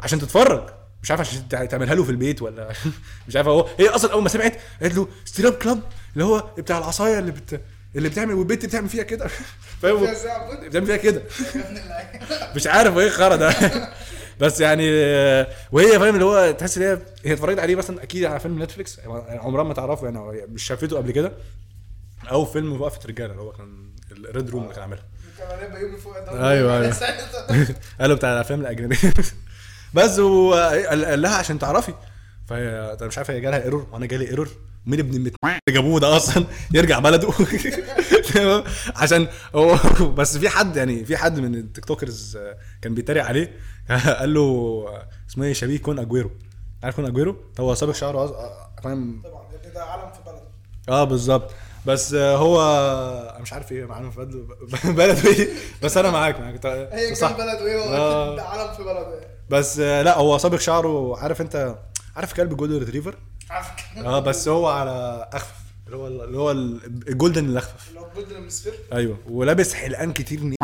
عشان 0.00 0.18
تتفرج. 0.18 0.70
مش 1.02 1.10
عارف 1.10 1.20
عشان 1.20 1.48
تع- 1.48 1.64
تعملها 1.64 1.94
له 1.94 2.04
في 2.04 2.10
البيت 2.10 2.42
ولا 2.42 2.72
مش 3.28 3.36
عارف 3.36 3.48
هو 3.48 3.66
هي 3.78 3.88
أصلا 3.88 4.12
اول 4.12 4.22
ما 4.22 4.28
سمعت 4.28 4.56
قالت 4.82 4.94
له 4.94 5.08
strip 5.24 5.52
club 5.54 5.80
اللي 6.12 6.24
هو 6.24 6.50
بتاع 6.58 6.78
العصاية 6.78 7.18
اللي 7.18 7.30
بت 7.32 7.60
اللي 7.96 8.08
بتعمل 8.08 8.34
والبنت 8.34 8.66
بتعمل 8.66 8.88
فيها 8.88 9.02
كده. 9.02 9.26
فاهم؟ 9.82 10.06
بتعمل 10.68 10.86
فيها 10.86 10.96
كده. 10.96 11.22
مش 12.56 12.66
عارف 12.66 12.98
إيه 12.98 13.06
الخرا 13.06 13.36
ده. 13.36 13.54
بس 14.40 14.60
يعني 14.60 14.88
وهي 15.72 15.98
فاهم 15.98 16.14
اللي 16.14 16.24
هو 16.24 16.50
تحس 16.58 16.78
ان 16.78 16.82
هي 16.84 16.98
هي 17.24 17.32
اتفرجت 17.32 17.58
عليه 17.58 17.74
مثلا 17.76 18.02
أكيد 18.02 18.24
على 18.24 18.40
فيلم 18.40 18.62
Netflix 18.62 18.98
يعني 18.98 19.38
عمرها 19.38 19.64
ما 19.64 19.74
تعرفه 19.74 20.04
يعني 20.04 20.46
مش 20.48 20.62
شافته 20.62 20.96
قبل 20.96 21.10
كده. 21.10 21.32
أو 22.30 22.44
فيلم 22.44 22.80
وقفة 22.80 23.08
رجالة 23.08 23.32
اللي 23.32 23.42
هو 23.42 23.52
كان 23.52 23.90
ال 24.10 24.20
red 24.20 24.50
room 24.50 24.62
اللي 24.62 24.74
كان 24.74 24.82
عاملها. 24.82 25.02
كان 25.38 25.58
هيبقى 25.58 25.82
يومي 25.82 25.96
فوق 25.98 26.28
أيوة. 26.28 26.90
ساعتها. 26.90 27.66
قالوا 28.00 28.16
بتاع 28.16 28.32
الأفلام 28.32 28.60
الأجنبية. 28.60 29.12
بس 29.94 30.18
وقال 30.18 31.04
قال 31.04 31.22
لها 31.22 31.36
عشان 31.36 31.58
تعرفي. 31.58 31.94
فهي 32.48 32.96
مش 33.02 33.18
عارف 33.18 33.30
هي 33.30 33.40
جالها 33.40 33.62
error 33.64 33.86
وأنا 33.92 34.06
جالي 34.06 34.28
error 34.28 34.48
مين 34.86 35.00
ابن 35.00 35.14
المت 35.16 35.34
اللي 35.44 35.60
جابوه 35.80 36.00
ده 36.00 36.16
أصلا؟ 36.16 36.44
يرجع 36.74 36.98
بلده. 36.98 37.30
تمام؟ 38.34 38.64
عشان 38.96 39.28
هو 39.54 39.76
بس 40.14 40.38
في 40.38 40.48
حد 40.48 40.76
يعني 40.76 41.04
في 41.04 41.16
حد 41.16 41.38
من 41.40 41.54
ال 41.54 41.84
TikTokers 41.84 42.38
كان 42.82 42.94
بيتريق 42.94 43.24
عليه. 43.24 43.56
قال 44.18 44.34
له 44.34 44.84
اسمه 45.30 45.44
إيه؟ 45.44 45.52
شبيه 45.52 45.78
كون 45.78 45.98
أجويرو. 45.98 46.30
عارف 46.82 46.96
كون 46.96 47.06
أجويرو؟ 47.06 47.36
هو 47.60 47.74
سابق 47.74 47.92
شعره 47.94 48.26
أص- 48.26 48.82
فاهم 48.84 49.22
طبعا 49.24 49.44
ده- 49.74 49.84
عالم 49.84 50.12
في 50.12 50.18
بلد 50.26 50.42
آه 50.88 51.04
بالظبط. 51.04 51.50
بس 51.86 52.14
هو 52.14 52.60
أنا 53.34 53.42
مش 53.42 53.52
عارف 53.52 53.72
إيه 53.72 53.84
معلم 53.84 54.10
في 54.10 54.16
بلده 54.18 54.46
بلده 54.92 55.30
إيه؟ 55.30 55.48
بس 55.82 55.96
أنا 55.96 56.10
معاك 56.10 56.40
معاك 56.40 56.66
هي 56.66 57.14
كان 57.14 57.32
بلد 57.32 57.62
وايه 57.62 57.78
هو 57.78 57.94
آه. 57.94 58.40
عالم 58.40 58.72
في 58.74 58.82
بلد 58.82 59.20
بس 59.50 59.78
آه، 59.78 60.02
لا 60.02 60.18
هو 60.18 60.38
صابغ 60.38 60.58
شعره 60.58 61.18
عارف 61.18 61.40
أنت 61.40 61.78
عارف 62.16 62.32
كلب 62.32 62.56
golden 62.56 62.78
retriever؟ 62.78 63.14
عارف 63.50 63.66
آه 63.96 64.20
بس 64.20 64.48
هو 64.48 64.66
على 64.68 65.28
أخفف 65.32 65.54
اللي 65.86 65.96
هو 65.96 66.06
اللي 66.06 66.38
هو 66.38 66.50
ال 66.50 66.63
golden 66.63 67.44
الأخفف. 67.44 67.88
اللي 67.88 68.00
هو 68.00 68.06
golden 68.14 68.34
hemisphere 68.36 68.74
أيوه. 68.92 69.16
ولابس 69.28 69.74
حلقان 69.74 70.12
كتير 70.12 70.40
ني- 70.40 70.56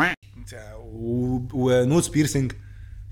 و 1.53 1.64
nose 1.64 2.07
piercing 2.07 2.51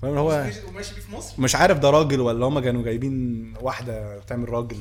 فاهم 0.02 0.18
هو 0.18 0.28
وماشي 0.68 0.94
بيه 0.96 1.02
في 1.02 1.12
مصر؟ 1.12 1.42
مش 1.42 1.56
عارف 1.56 1.80
ده 1.80 1.90
راجل 1.90 2.20
ولا 2.22 2.46
هم 2.46 2.60
كانوا 2.60 2.84
جايبين 2.84 3.54
واحدة 3.62 4.20
تعمل 4.20 4.50
راجل. 4.50 4.78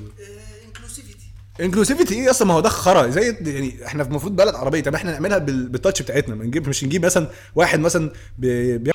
inclusivity 1.61 2.15
إيه 2.15 2.31
أصلا 2.31 2.49
ما 2.49 2.55
هو 2.55 2.61
ده 2.61 2.69
خرا. 2.69 3.09
زي 3.09 3.37
يعني 3.41 3.87
إحنا 3.87 4.03
المفروض 4.03 4.37
بلد 4.37 4.55
عربية. 4.55 4.83
طب 4.83 4.95
إحنا 4.95 5.13
نعملها 5.13 5.39
بال- 5.39 5.69
بال 5.69 5.78
touch 5.78 6.03
بتاعتنا. 6.03 6.35
ما 6.35 6.45
نجيب 6.45 6.69
مش 6.69 6.85
نجيب 6.85 7.05
مثلا 7.07 7.31
واحد 7.55 7.81
مثلا 7.81 8.11
بي 8.39 8.79
بي 8.79 8.91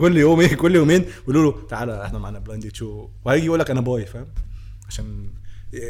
كل 0.00 0.16
يوم 0.16 0.40
إيه 0.40 0.54
كل 0.54 0.74
يومين 0.76 1.04
يقولوا 1.22 1.52
له 1.52 1.66
تعالى 1.68 2.04
إحنا 2.04 2.18
معانا 2.18 2.38
blind 2.38 2.74
show 2.74 3.08
وهيجي 3.24 3.46
يقول 3.46 3.60
لك 3.60 3.70
أنا 3.70 3.80
bi 3.80 4.06
فاهم؟ 4.06 4.26
عشان 4.88 5.30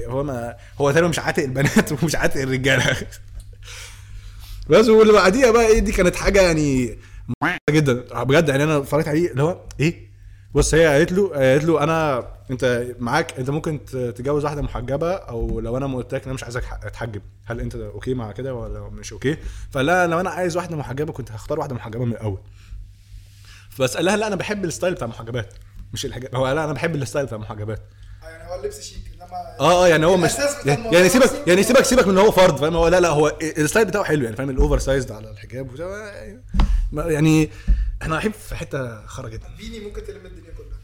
هو 0.06 0.22
ما 0.22 0.56
هو 0.80 0.90
تقريبا 0.90 1.08
مش 1.08 1.18
عاتق 1.18 1.42
البنات 1.42 1.92
ومش 2.02 2.16
عاتق 2.16 2.40
الرجالة. 2.40 2.96
بس 4.68 4.88
واللي 4.88 5.12
بعديها 5.12 5.50
بقى 5.50 5.66
إيه؟ 5.66 5.78
دي 5.78 5.92
كانت 5.92 6.16
حاجة 6.16 6.40
يعني 6.42 6.98
جدا. 7.70 8.22
بجد 8.22 8.48
يعني 8.48 8.64
أنا 8.64 8.76
اتفرجت 8.76 9.08
عليه 9.08 9.30
اللي 9.30 9.42
هو 9.42 9.60
إيه؟ 9.80 10.09
بص 10.54 10.74
هي 10.74 10.86
قالت 10.86 11.12
له 11.12 11.28
قالت 11.28 11.64
له 11.64 11.82
أنا 11.82 12.26
أنت 12.50 12.86
معاك 12.98 13.38
أنت 13.38 13.50
ممكن 13.50 13.84
تتجوز 13.84 14.44
واحدة 14.44 14.62
محجبة 14.62 15.12
أو 15.12 15.60
لو 15.60 15.76
أنا 15.76 15.96
قلت 15.96 16.14
لك 16.14 16.20
إن 16.20 16.24
أنا 16.26 16.34
مش 16.34 16.44
عايزك 16.44 16.62
اتحجب 16.82 17.22
هل 17.46 17.60
أنت 17.60 17.74
okay 17.76 18.14
مع 18.14 18.32
كده 18.32 18.54
ولا 18.54 18.80
مش 18.88 19.12
okay؟ 19.12 19.36
فلا 19.70 20.06
لو 20.06 20.20
أنا 20.20 20.30
عايز 20.30 20.56
واحدة 20.56 20.76
محجبة 20.76 21.12
كنت 21.12 21.32
هختار 21.32 21.58
واحدة 21.58 21.74
محجبة 21.74 22.04
من 22.04 22.12
الأول. 22.12 22.38
بس 23.80 23.96
قال 23.96 24.04
لها 24.04 24.16
لا 24.16 24.26
أنا 24.26 24.36
بحب 24.36 24.64
ال 24.64 24.69
style 24.69 24.94
بتاع 24.94 25.04
المحجبات 25.04 25.54
مش 25.92 26.06
الحجاب 26.06 26.34
هو 26.34 26.44
قال 26.46 26.56
لا 26.56 26.64
أنا 26.64 26.72
بحب 26.72 26.94
ال 26.94 26.99
style 26.99 27.26
بتاع 27.26 27.36
المحجبات. 27.36 27.80
يعني 28.22 28.50
هو 28.50 28.60
اللبس 28.60 28.80
شيك 28.80 29.02
إنما 29.14 29.60
آه 29.60 29.84
آه 29.84 29.88
يعني 29.88 30.06
هو 30.06 30.16
مش 30.16 30.30
يعني, 30.66 30.84
يعني 30.96 31.08
سيبك. 31.08 31.30
يعني 31.46 31.62
سيبك 31.62 31.82
سيبك 31.82 32.06
من 32.06 32.18
هو 32.18 32.30
فرد 32.30 32.56
فاهم؟ 32.56 32.76
هو 32.76 32.88
لا 32.88 33.00
لا 33.00 33.08
هو 33.08 33.36
ال 33.42 33.49
style 33.49 33.86
بتاعه 33.86 34.04
حلو 34.04 34.24
يعني 34.24 34.36
فاهم؟ 34.36 34.50
ال 34.50 34.78
oversized 34.78 35.12
على 35.12 35.30
الحجاب 35.30 35.70
ما- 36.92 37.02
يعني 37.04 37.50
إحنا 38.02 38.14
رايحين 38.14 38.32
في 38.32 38.54
حتة 38.56 39.06
خرا 39.06 39.28
جدا. 39.28 39.48
beanie 39.58 39.80
ممكن 39.80 40.04
تلم 40.04 40.26
الدنيا 40.26 40.50
كلها. 40.50 40.80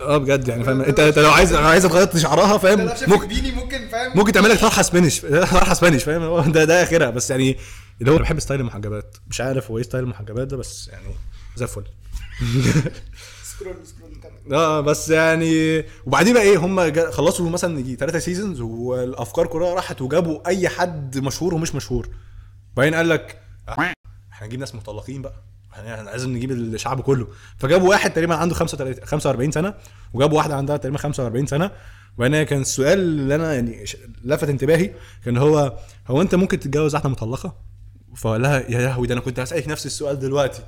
آه 0.00 0.18
بجد 0.18 0.48
يعني 0.48 0.64
فاهم؟ 0.64 0.80
أنت 0.80 1.00
أنت 1.00 1.18
لو 1.18 1.30
عايز 1.30 1.54
عايز 1.54 1.82
تغير 1.82 2.16
شعرها 2.18 2.58
فاهم؟ 2.58 2.90
ممكن 3.08 3.28
beanie 3.28 3.52
ممكن 3.52 3.88
فاهم؟ 3.88 4.12
ممكن 4.18 4.32
تعمل 4.32 4.50
لك 4.50 4.58
طرحه 4.60 4.82
Spanish 4.82 5.20
طرحه 5.20 5.74
Spanish 5.74 6.04
فاهم؟ 6.04 6.52
ده 6.52 6.64
ده 6.64 6.82
آخرها. 6.82 7.10
بس 7.10 7.30
يعني 7.30 7.56
اللي 8.00 8.12
هو 8.12 8.18
بحب 8.18 8.40
style 8.40 8.60
المحجبات. 8.60 9.16
مش 9.28 9.40
عارف 9.40 9.70
هو 9.70 9.78
إيه 9.78 9.84
style 9.84 10.04
المحجبات 10.04 10.46
ده 10.46 10.56
بس 10.56 10.88
يعني 10.88 11.14
زي 11.56 11.64
الفل. 11.64 11.84
scroll 13.56 13.76
scroll 13.86 14.54
آه 14.54 14.80
بس 14.80 15.08
يعني 15.08 15.84
وبعدين 16.06 16.34
بقى 16.34 16.42
إيه 16.42 16.56
هم 16.58 16.92
خلصوا 17.10 17.50
مثلا 17.50 17.78
يجي 17.78 17.96
ثلاثة 17.96 18.18
seasons 18.18 18.60
والأفكار 18.60 19.46
كلها 19.46 19.74
راحت 19.74 20.00
وجابوا 20.02 20.48
أي 20.48 20.68
حد 20.68 21.18
مشهور 21.18 21.54
ومش 21.54 21.74
مشهور. 21.74 22.08
بعدين 22.76 22.94
قال 22.94 23.08
لك 23.08 23.40
إحنا 23.68 23.92
هنجيب 24.32 24.60
ناس 24.60 24.74
مطلقين 24.74 25.22
بقى. 25.22 25.42
إحنا 25.72 26.02
لازم 26.10 26.30
نجيب 26.30 26.50
الشعب 26.50 27.00
كله. 27.00 27.28
فجابوا 27.58 27.88
واحد 27.88 28.12
تقريبا 28.12 28.34
عنده 28.34 28.54
35 28.54 29.04
45 29.06 29.50
سنة 29.50 29.74
وجابوا 30.12 30.36
واحدة 30.36 30.56
عندها 30.56 30.76
تقريبا 30.76 30.98
45 30.98 31.46
سنة. 31.46 31.70
وبعدين 32.18 32.42
كان 32.42 32.60
السؤال 32.60 32.98
اللي 32.98 33.34
أنا 33.34 33.54
يعني 33.54 33.84
لفت 34.24 34.48
انتباهي 34.48 34.90
كان 35.24 35.36
هو 35.36 35.78
هو 36.06 36.22
أنت 36.22 36.34
ممكن 36.34 36.60
تتجوز 36.60 36.94
واحدة 36.94 37.08
مطلقة؟ 37.08 37.56
فقال 38.16 38.42
لها 38.42 38.58
يا 38.70 38.78
لهوي 38.78 39.06
ده 39.06 39.14
أنا 39.14 39.20
كنت 39.20 39.40
هسألك 39.40 39.68
نفس 39.68 39.86
السؤال 39.86 40.18
دلوقتي. 40.18 40.62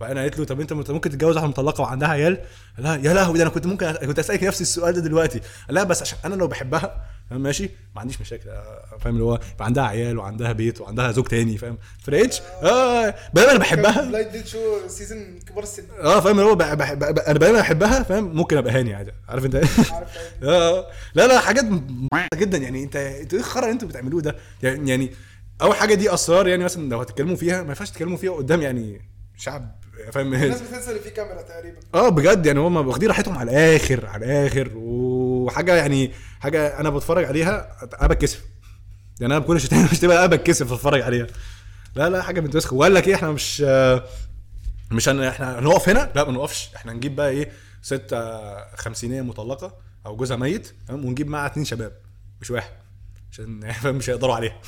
فأنا 0.00 0.22
قلت 0.22 0.38
له 0.38 0.44
طب 0.44 0.60
أنت 0.60 0.72
ممكن 0.72 1.10
تتجوز 1.10 1.36
واحدة 1.36 1.48
مطلقة 1.48 1.82
وعندها 1.82 2.08
عيال؟ 2.08 2.36
قال 2.76 2.84
لها 2.84 2.96
يا 2.96 3.14
لهوي 3.14 3.38
ده 3.38 3.44
أنا 3.44 3.50
كنت 3.50 3.66
ممكن 3.66 3.92
كنت 3.92 4.18
اسالك 4.18 4.44
نفس 4.44 4.60
السؤال 4.60 4.94
ده 4.94 5.00
دلوقتي. 5.00 5.40
قال 5.66 5.74
لها 5.74 5.84
بس 5.84 6.02
عشان 6.02 6.18
أنا 6.24 6.34
لو 6.34 6.46
بحبها 6.46 7.04
ماشي؟ 7.30 7.70
ما 7.94 8.00
عنديش 8.00 8.20
مشاكل 8.20 8.48
آه، 8.50 8.98
فاهم؟ 9.00 9.14
اللي 9.14 9.24
هو 9.24 9.34
يبقى 9.54 9.64
عندها 9.64 9.84
عيال 9.84 10.18
وعندها 10.18 10.52
بيت 10.52 10.80
وعندها 10.80 11.12
زوج 11.12 11.24
تاني 11.26 11.58
فاهم؟ 11.58 11.78
فرقتش 12.02 12.40
آه 12.62 13.14
بدل 13.34 13.48
أنا 13.48 13.58
بحبها. 13.58 14.02
Blind 14.04 14.32
Date 14.32 14.46
Show 14.46 14.88
season 14.88 15.38
كبار 15.48 15.62
السن. 15.62 15.82
آه 16.00 16.20
فاهم؟ 16.20 16.38
اللي 16.40 16.50
هو 16.50 16.52
أنا 16.52 16.74
بدل 17.32 17.52
ما 17.52 17.60
احبها 17.60 18.02
فاهم؟ 18.02 18.36
ممكن 18.36 18.56
أبقى 18.56 18.72
هاني 18.72 18.94
عادي. 18.94 19.12
عارف 19.28 19.44
أنت؟ 19.44 19.54
آه 20.42 20.86
لا 21.14 21.26
لا 21.26 21.40
حاجات 21.40 21.64
جدا. 22.34 22.58
يعني 22.58 22.84
انت 22.84 22.96
أنتوا 22.96 23.38
إيه 23.38 23.44
الخرا 23.44 23.62
اللي 23.62 23.72
أنتوا 23.72 23.88
بتعملوه 23.88 24.20
ده؟ 24.20 24.36
يعني 24.62 24.90
يعني 24.90 25.10
أول 25.62 25.74
حاجة 25.76 25.94
دي 25.94 26.14
أسرار 26.14 26.48
يعني 26.48 26.64
مثلا 26.64 26.90
لو 26.90 27.00
هتتكلموا 27.00 27.36
فيها 27.36 27.62
ما 27.62 27.68
ينفعش 27.68 27.90
تتكلموا 27.90 28.16
فيها 28.16 28.32
قدام 28.32 28.62
يعني 28.62 29.00
شعب 29.36 29.84
فاهم؟ 30.12 30.34
الناس 30.34 30.60
بتنسى 30.60 30.90
اللي 30.90 31.00
فيه 31.00 31.10
كاميرا 31.10 31.42
تقريبا. 31.42 31.78
آه 31.94 32.08
بجد. 32.08 32.46
يعني 32.46 32.58
هم 32.60 32.76
واخدين 32.76 33.08
راحتهم 33.08 33.38
على 33.38 33.50
الآخر 33.50 34.06
على 34.06 34.24
الآخر 34.24 34.70
وحاجة 34.74 35.74
يعني 35.76 36.10
حاجة 36.44 36.80
أنا 36.80 36.90
بتفرج 36.90 37.24
عليها 37.24 37.76
أنا 38.00 38.08
بتكسف. 38.08 38.44
يعني 39.20 39.34
أنا 39.36 39.42
بكل 39.44 39.60
شتيمه 39.60 39.88
مش 39.92 39.98
تبقى 39.98 40.18
أنا 40.18 40.26
بتكسف 40.36 40.72
اتفرج 40.72 41.00
عليها. 41.02 41.26
لا 41.94 42.08
لا 42.10 42.22
حاجة 42.22 42.40
بنت 42.40 42.72
وقال 42.72 42.94
لك 42.94 43.08
إيه 43.08 43.14
إحنا 43.14 43.30
مش 43.32 43.60
مش 44.90 45.08
هن... 45.08 45.22
إحنا 45.22 45.58
هنقف 45.58 45.88
هنا؟ 45.88 46.12
لا 46.14 46.24
ما 46.24 46.32
نقفش. 46.32 46.70
إحنا 46.76 46.92
نجيب 46.92 47.16
بقى 47.16 47.28
إيه 47.30 47.52
ست 47.82 48.14
خمسينية 48.76 49.22
مطلقة 49.22 49.76
أو 50.06 50.16
جوزها 50.16 50.36
ميت 50.36 50.74
تمام؟ 50.88 51.04
ونجيب 51.04 51.28
معاها 51.28 51.46
اتنين 51.46 51.64
شباب 51.66 51.92
مش 52.40 52.50
واحد. 52.50 52.70
عشان 53.32 53.60
مش 53.96 54.10
هيقدروا 54.10 54.34
عليها. 54.34 54.60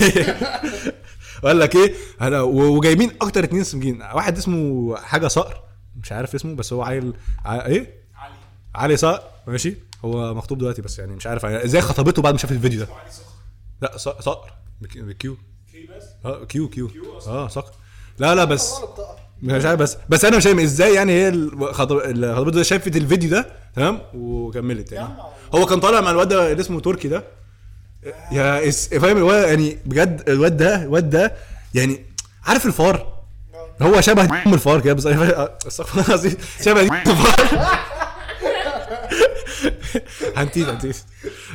وقال 1.42 1.58
لك 1.58 1.74
إيه 1.76 1.94
أنا 2.20 2.40
وجايبين 2.40 3.10
أكتر 3.22 3.44
اتنين 3.44 3.64
سمجين. 3.64 4.02
واحد 4.02 4.38
اسمه 4.38 4.96
حاجة 4.96 5.28
صقر 5.28 5.62
مش 6.02 6.12
عارف 6.12 6.34
اسمه 6.34 6.54
بس 6.56 6.72
هو 6.72 6.82
عيل 6.82 7.14
ع... 7.44 7.66
إيه؟ 7.66 7.94
علي. 8.16 8.34
علي 8.74 8.96
صقر 8.96 9.22
ماشي؟ 9.46 9.87
هو 10.04 10.34
مخطوب 10.34 10.58
دلوقتي 10.58 10.82
بس 10.82 10.98
يعني 10.98 11.12
مش 11.16 11.26
عارف 11.26 11.44
إزاي 11.44 11.80
خطبته 11.80 12.22
بعد 12.22 12.32
ما 12.34 12.38
شاف 12.38 12.52
الفيديو 12.52 12.80
ده؟ 12.80 12.88
لا 13.82 13.96
صقر. 13.96 14.52
بك- 14.80 14.98
ب 14.98 15.17
Q 15.17 15.36
آه 16.24 16.44
Q 16.44 16.68
Q. 16.68 16.90
آه 17.26 17.48
صقر. 17.48 17.72
لا 18.18 18.34
لا 18.34 18.44
بس 18.44 18.74
مش 19.42 19.64
عارف 19.64 19.80
بس 19.80 19.96
بس 20.08 20.24
أنا 20.24 20.36
مش 20.36 20.44
فاهم 20.44 20.58
إزاي 20.58 20.94
يعني 20.94 21.12
هي 21.12 21.48
خطبته 21.72 22.50
ده 22.50 22.62
شافت 22.62 22.96
الفيديو 22.96 23.30
ده 23.30 23.46
تمام؟ 23.76 24.00
وكملت 24.14 24.92
يعني. 24.92 25.08
هو 25.54 25.66
كان 25.66 25.80
طالع 25.80 26.00
مع 26.00 26.10
الواد 26.10 26.28
ده 26.28 26.52
اللي 26.52 26.60
اسمه 26.60 26.80
تركي 26.80 27.08
ده. 27.08 27.24
يا 28.32 28.68
اس 28.68 28.88
فاهم 28.88 29.16
الواد 29.16 29.48
يعني 29.48 29.78
بجد 29.86 30.24
الواد 30.28 30.56
ده 30.56 30.82
الواد 30.82 31.10
ده 31.10 31.34
يعني 31.74 32.04
عارف 32.44 32.66
الفار؟ 32.66 33.18
هو 33.82 34.00
شبه 34.00 34.42
ام 34.46 34.54
الفار 34.54 34.80
كده 34.80 34.92
بس 34.92 35.06
أستغفر 35.06 35.94
الله 35.98 36.06
العظيم. 36.08 36.36
شبه 36.64 36.80
الفار. 36.80 37.68
هنتيت 40.36 40.68
هنتيت 40.68 40.96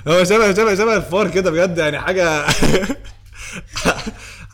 هو 0.08 0.24
شبه 0.24 0.54
شبه 0.54 0.76
شبه 0.76 0.96
الفار 0.98 1.30
كده 1.30 1.52
بجد 1.52 1.78
يعني 1.78 2.00
حاجة 2.00 2.46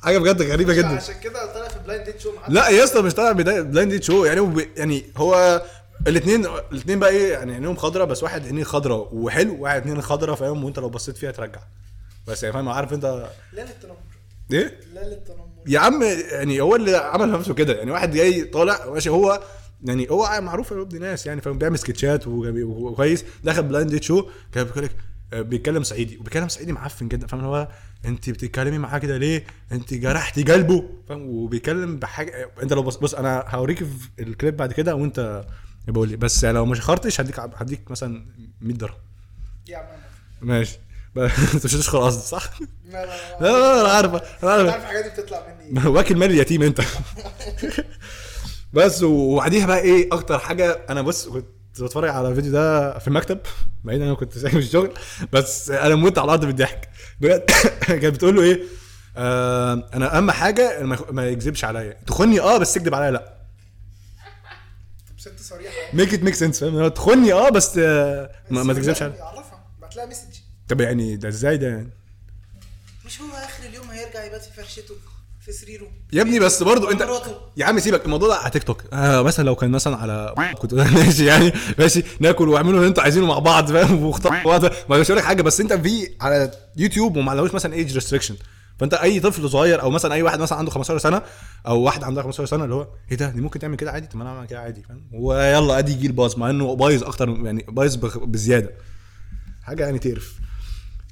حاجة 0.04 0.18
بجد 0.18 0.42
غريبة 0.42 0.74
جدا. 0.74 0.88
عشان 0.88 1.20
كده 1.20 1.54
طلع 1.54 1.68
في 1.68 1.80
Blind 1.80 2.06
Date 2.06 2.22
Show 2.22 2.32
لا 2.48 2.70
يا 2.70 2.84
اسطى 2.84 3.02
مش 3.02 3.14
طالع 3.14 3.32
blind 3.32 4.04
show 4.04 4.26
يعني 4.26 4.40
هو 4.40 4.60
يعني 4.78 5.06
هو 5.18 5.62
الاثنين 6.08 6.46
الاثنين 6.72 7.00
بقى 7.00 7.10
إيه 7.10 7.34
يعني 7.34 7.54
عينيهم 7.54 7.76
خضرا 7.76 8.06
بس 8.06 8.24
واحد 8.24 8.46
عينيه 8.46 8.64
خضرا 8.64 8.96
وحلو 9.12 9.62
واحد 9.64 9.88
عينيه 9.88 10.02
خضرا 10.02 10.36
فاهم؟ 10.36 10.64
وانت 10.64 10.80
لو 10.80 10.90
بصيت 10.90 11.18
فيها 11.18 11.32
ترجع. 11.32 11.60
بس 12.28 12.44
يعني 12.44 12.54
فاهم 12.54 12.70
عارف 12.70 12.94
انت؟ 12.94 13.06
لا 13.54 13.62
للتنمر 13.62 13.96
إيه؟ 14.52 14.80
لا 14.94 15.00
للتنمر 15.04 15.46
يا 15.68 15.80
عم 15.80 16.04
يعني 16.32 16.62
هو 16.62 16.76
اللي 16.76 16.98
عمل 16.98 17.32
نفسه 17.32 17.54
كده. 17.54 17.74
يعني 17.74 17.92
واحد 17.92 18.12
جاي 18.12 18.44
طالع 18.44 18.86
ماشي 18.86 19.10
هو 19.10 19.42
يعني 19.84 20.10
هو 20.10 20.42
معروف 20.42 20.72
يا 20.72 20.82
ابن 20.82 21.00
ناس 21.00 21.26
يعني 21.26 21.42
فاهم 21.42 21.58
بيعمل 21.58 21.80
سكتشات 21.80 22.28
وكويس. 22.28 23.26
دخل 23.44 23.64
Blind 23.64 23.90
Date 23.90 24.04
Show؟ 24.04 24.30
كان 24.52 24.64
بيقول 24.64 24.84
لك 24.84 24.96
آه، 25.34 25.42
بيتكلم 25.42 25.84
صعيدي. 25.84 26.18
وبيتكلم 26.18 26.48
صعيدي 26.48 26.72
معفن 26.72 27.08
جدا. 27.08 27.28
فاهم 27.28 27.42
هو 27.42 27.68
أنت 28.06 28.30
بتتكلمي 28.30 28.78
معاه 28.78 29.00
كده 29.00 29.18
ليه؟ 29.18 29.44
أنت 29.72 29.94
جرحتي 29.94 30.44
قلبه 30.44 30.90
فاهم؟ 31.10 31.22
وبيتكلم 31.30 31.98
بحاجة 32.00 32.50
أنت 32.64 32.74
لو 32.74 32.84
بص 32.84 32.96
بص 32.96 33.14
أنا 33.16 33.44
هوريك 33.48 33.78
في 33.84 34.10
الكليب 34.20 34.58
بعد 34.58 34.74
كده 34.74 34.96
وأنت 34.96 35.46
بقول 35.88 36.10
لي 36.10 36.16
بس 36.16 36.46
لو 36.46 36.66
ما 36.66 36.76
شخرتش 36.76 37.22
هديك 37.22 37.40
هديك 37.40 37.92
مثلا 37.92 38.26
100 38.62 38.78
درهم. 38.78 38.96
يا 39.68 39.88
ماشي. 40.42 40.80
أنت 41.54 41.66
مش 41.66 41.76
هتشخر 41.76 42.00
قصدي 42.00 42.22
صح؟ 42.22 42.50
لا 42.86 43.06
لا 43.06 43.40
لا 43.40 43.42
لا. 43.42 43.52
لا 43.52 43.82
أنا 43.82 43.90
عارف 43.90 44.14
أنا 44.44 44.52
عارف. 44.52 44.76
الحاجات 44.76 45.04
دي 45.04 45.22
بتطلع 45.22 45.44
مني. 45.72 45.88
واكل 45.96 46.16
مال 46.16 46.32
اليتيم 46.32 46.64
أنت. 46.64 46.82
بس 48.74 49.04
وبعديها 49.04 49.66
بقى 49.66 49.80
إيه 49.80 50.10
أكتر 50.12 50.40
حاجة 50.40 50.80
أنا 50.90 51.02
بص 51.02 51.28
كنت 51.28 51.46
بتفرج 51.82 52.10
على 52.10 52.28
الفيديو 52.30 52.52
ده 52.52 53.00
في 53.00 53.08
المكتب 53.08 53.40
بعيد 53.84 54.02
أنا 54.02 54.14
كنت 54.14 54.38
سايب 54.38 54.58
الشغل 54.58 54.94
بس 55.34 55.70
أنا 55.70 55.96
مت 55.96 56.18
على 56.18 56.26
الأرض 56.26 56.46
بالضحك. 56.46 56.90
بجد 57.22 57.44
كانت 57.88 58.06
بتقول 58.06 58.36
له 58.36 58.42
إيه 58.42 58.62
آه 59.18 59.90
أنا 59.94 60.18
أهم 60.18 60.32
حاجة 60.32 60.84
ما 61.12 61.28
يكذبش 61.28 61.64
عليا. 61.66 61.98
تخوني 62.08 62.40
آه 62.40 62.58
بس 62.58 62.74
تكذب 62.74 62.96
عليا 62.96 63.12
لأ. 63.12 63.34
ست 65.18 65.40
صريحة. 65.40 65.74
make 65.94 66.14
it 66.14 66.24
make 66.24 66.34
sense 66.36 66.60
فاهم؟ 66.60 66.88
تخوني 66.88 67.34
آه 67.34 67.50
بس 67.50 67.78
آه 67.78 68.32
ما, 68.50 68.64
ما 68.64 68.74
تكذبش 68.74 69.02
عليا. 69.02 69.16
يعرفها. 69.16 69.66
بعت 69.82 69.96
لها 69.96 70.06
message 70.06 70.40
طب 70.70 70.82
يعني 70.82 71.16
ده 71.16 71.28
إزاي 71.30 71.58
ده 71.58 71.68
يعني؟ 71.68 71.90
مش 73.06 73.22
هو 73.22 73.28
آخر 73.38 73.64
اليوم 73.66 73.90
هيرجع 73.90 74.24
يبات 74.24 74.42
في 74.44 74.54
فرشته؟ 74.54 74.94
في 75.52 75.58
سريره. 75.58 75.88
يا 76.14 76.22
ابني 76.22 76.40
بس 76.40 76.64
برضو 76.64 76.92
انت. 76.92 77.08
يا 77.58 77.66
عم 77.66 77.80
سيبك 77.80 78.06
الموضوع 78.06 78.28
ده 78.28 78.36
على 78.36 78.52
تيك 78.52 78.64
توك. 78.64 78.84
آه 78.94 79.22
مثلا 79.22 79.46
لو 79.46 79.56
كان 79.56 79.72
مثلا 79.72 79.98
على 79.98 80.34
كنت 80.62 80.74
ماشي 80.74 81.26
يعني 81.26 81.54
ماشي. 81.80 82.04
ناكل 82.20 82.50
واعملوا 82.50 82.78
اللي 82.80 82.88
أنتوا 82.88 83.04
عايزينه 83.04 83.26
مع 83.26 83.40
بعض 83.40 83.72
فاهم؟ 83.72 84.04
واختار 84.06 84.44
بعض. 84.46 84.66
ما 84.90 84.98
مش 85.00 85.12
لك 85.12 85.24
حاجة 85.24 85.42
بس 85.42 85.62
انت 85.62 85.74
في 85.74 86.10
على 86.22 86.52
يوتيوب 86.78 87.18
وما 87.18 87.32
عليهوش 87.32 87.54
مثلا 87.54 87.74
age 87.74 87.94
restriction 87.94 88.36
فانت 88.80 88.94
أي 88.94 89.20
طفل 89.20 89.50
صغير 89.50 89.82
أو 89.82 89.90
مثلا 89.90 90.14
أي 90.14 90.22
واحد 90.22 90.40
مثلا 90.40 90.58
عنده 90.58 90.72
15 90.72 90.98
سنة 90.98 91.22
أو 91.68 91.80
واحد 91.82 92.04
عندها 92.04 92.24
15 92.24 92.46
سنة 92.46 92.64
اللي 92.64 92.76
هو 92.76 92.88
إيه 93.12 93.18
ده؟ 93.18 93.30
دي 93.30 93.42
ممكن 93.42 93.60
تعمل 93.60 93.76
كده 93.76 93.92
عادي؟ 93.92 94.08
طب 94.08 94.16
ما 94.18 94.24
أنا 94.24 94.32
أعمل 94.32 94.48
كده 94.48 94.60
عادي 94.60 94.82
فاهم؟ 94.84 95.02
ويلا 95.14 95.80
أدي 95.80 95.94
جيل 95.94 96.12
باظ 96.12 96.38
مع 96.38 96.50
إنه 96.50 96.76
بايظ 96.76 97.04
أكتر 97.04 97.30
يعني 97.30 97.66
بايظ 97.70 97.96
بزيادة. 98.16 98.72
حاجة 99.64 99.84
يعني 99.86 100.00
تقرف. 100.00 100.34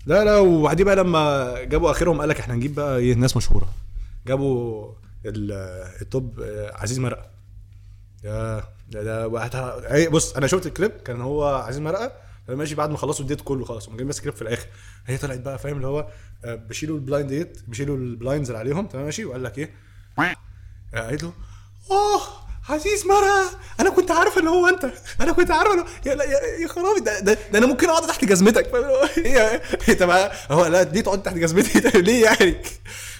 لا 0.06 0.24
لا 0.24 0.38
وبعدين 0.38 0.86
بقى 0.86 0.96
لما 0.96 1.54
جابوا 1.64 1.92
آخرهم 1.92 2.20
قال 2.20 2.30
لك 2.30 2.40
إحنا 2.40 2.56
نجيب 2.56 2.76
بقى 2.76 2.98
إيه 2.98 3.14
ناس 3.14 3.38
مشهورة. 3.38 3.68
جابوا 4.28 4.94
ال- 5.26 5.52
ال 6.02 6.11
top 6.11 6.40
آه، 6.40 6.72
عزيز 6.76 7.00
مرقة. 7.00 7.30
يا 8.24 8.64
ده 8.90 9.04
ده 9.04 9.28
بص 10.10 10.36
أنا 10.36 10.48
شفت 10.48 10.66
الكليب 10.66 10.92
كان 10.92 11.22
هو 11.22 11.46
عزيز 11.46 11.82
مرقة 11.82 12.12
ماشي 12.50 12.76
بعد 12.76 12.90
ما 12.90 12.98
خلصوا 12.98 13.22
ال 13.26 13.29
date 13.29 13.42
كله 13.42 13.66
خلاص 13.66 13.86
هم 13.88 13.92
جايبين 13.92 14.08
بس 14.08 14.22
كليب 14.22 14.34
في 14.36 14.42
الآخر. 14.42 14.68
هي 15.06 15.18
طلعت 15.18 15.40
بقى 15.40 15.60
فاهم 15.60 15.76
اللي 15.76 15.88
هو 15.88 16.08
آه، 16.46 16.56
بيشيلوا 16.56 16.96
ال 16.98 17.03
blind 17.03 17.30
date 17.30 17.62
بيشيلوا 17.68 17.98
ال 17.98 18.05
blinds 18.05 18.50
اللي 18.50 18.60
عليهم 18.60 18.88
تمام 18.88 19.06
ماشي؟ 19.06 19.26
وقال 19.26 19.44
لك 19.44 19.58
إيه؟ 19.58 19.74
قالت 20.94 21.24
له 21.24 21.34
oh 21.92 22.22
عزيز 22.70 23.06
مرقه 23.06 23.50
أنا 23.80 23.90
كنت 23.90 24.12
عارفه 24.12 24.42
ان 24.42 24.48
هو 24.48 24.68
أنت. 24.68 24.92
أنا 25.22 25.32
كنت 25.32 25.52
عارفه 25.52 25.74
ان 25.74 25.80
هو 25.80 25.86
يا 26.06 26.16
لا 26.16 26.24
يا, 26.24 26.62
يا 26.62 26.68
خرابي 26.68 27.00
ده, 27.00 27.20
ده, 27.20 27.38
ده 27.52 27.58
أنا 27.60 27.68
ممكن 27.68 27.90
أقعد 27.90 28.08
تحت 28.08 28.26
جزمتك. 28.26 28.72
إيه 29.18 29.62
طب 30.00 30.10
هو 30.52 30.66
لا 30.66 30.84
ليه 30.84 31.02
تقعد 31.02 31.24
تحت 31.24 31.36
جزمتي؟ 31.36 31.80
ليه 32.02 32.24
يعني؟ 32.24 32.56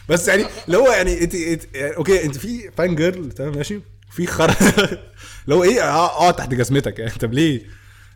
بس 0.10 0.28
يعني 0.28 0.46
اللي 0.66 0.78
هو 0.78 0.88
يعني 0.92 1.24
انت, 1.24 1.34
يعني 1.34 1.96
أوكي 1.98 2.26
أنت 2.26 2.38
في 2.38 2.72
فان 2.78 2.96
جيرل 2.96 3.32
تمام 3.32 3.56
ماشي؟ 3.56 3.82
في 4.12 4.28
خر 4.28 4.52
اللي 5.46 5.56
هو 5.56 5.64
إيه؟ 5.64 5.96
أقعد 6.06 6.36
تحت 6.36 6.50
جزمتك 6.50 7.00
يعني. 7.00 7.12
طب 7.12 7.34
ليه؟ 7.34 7.62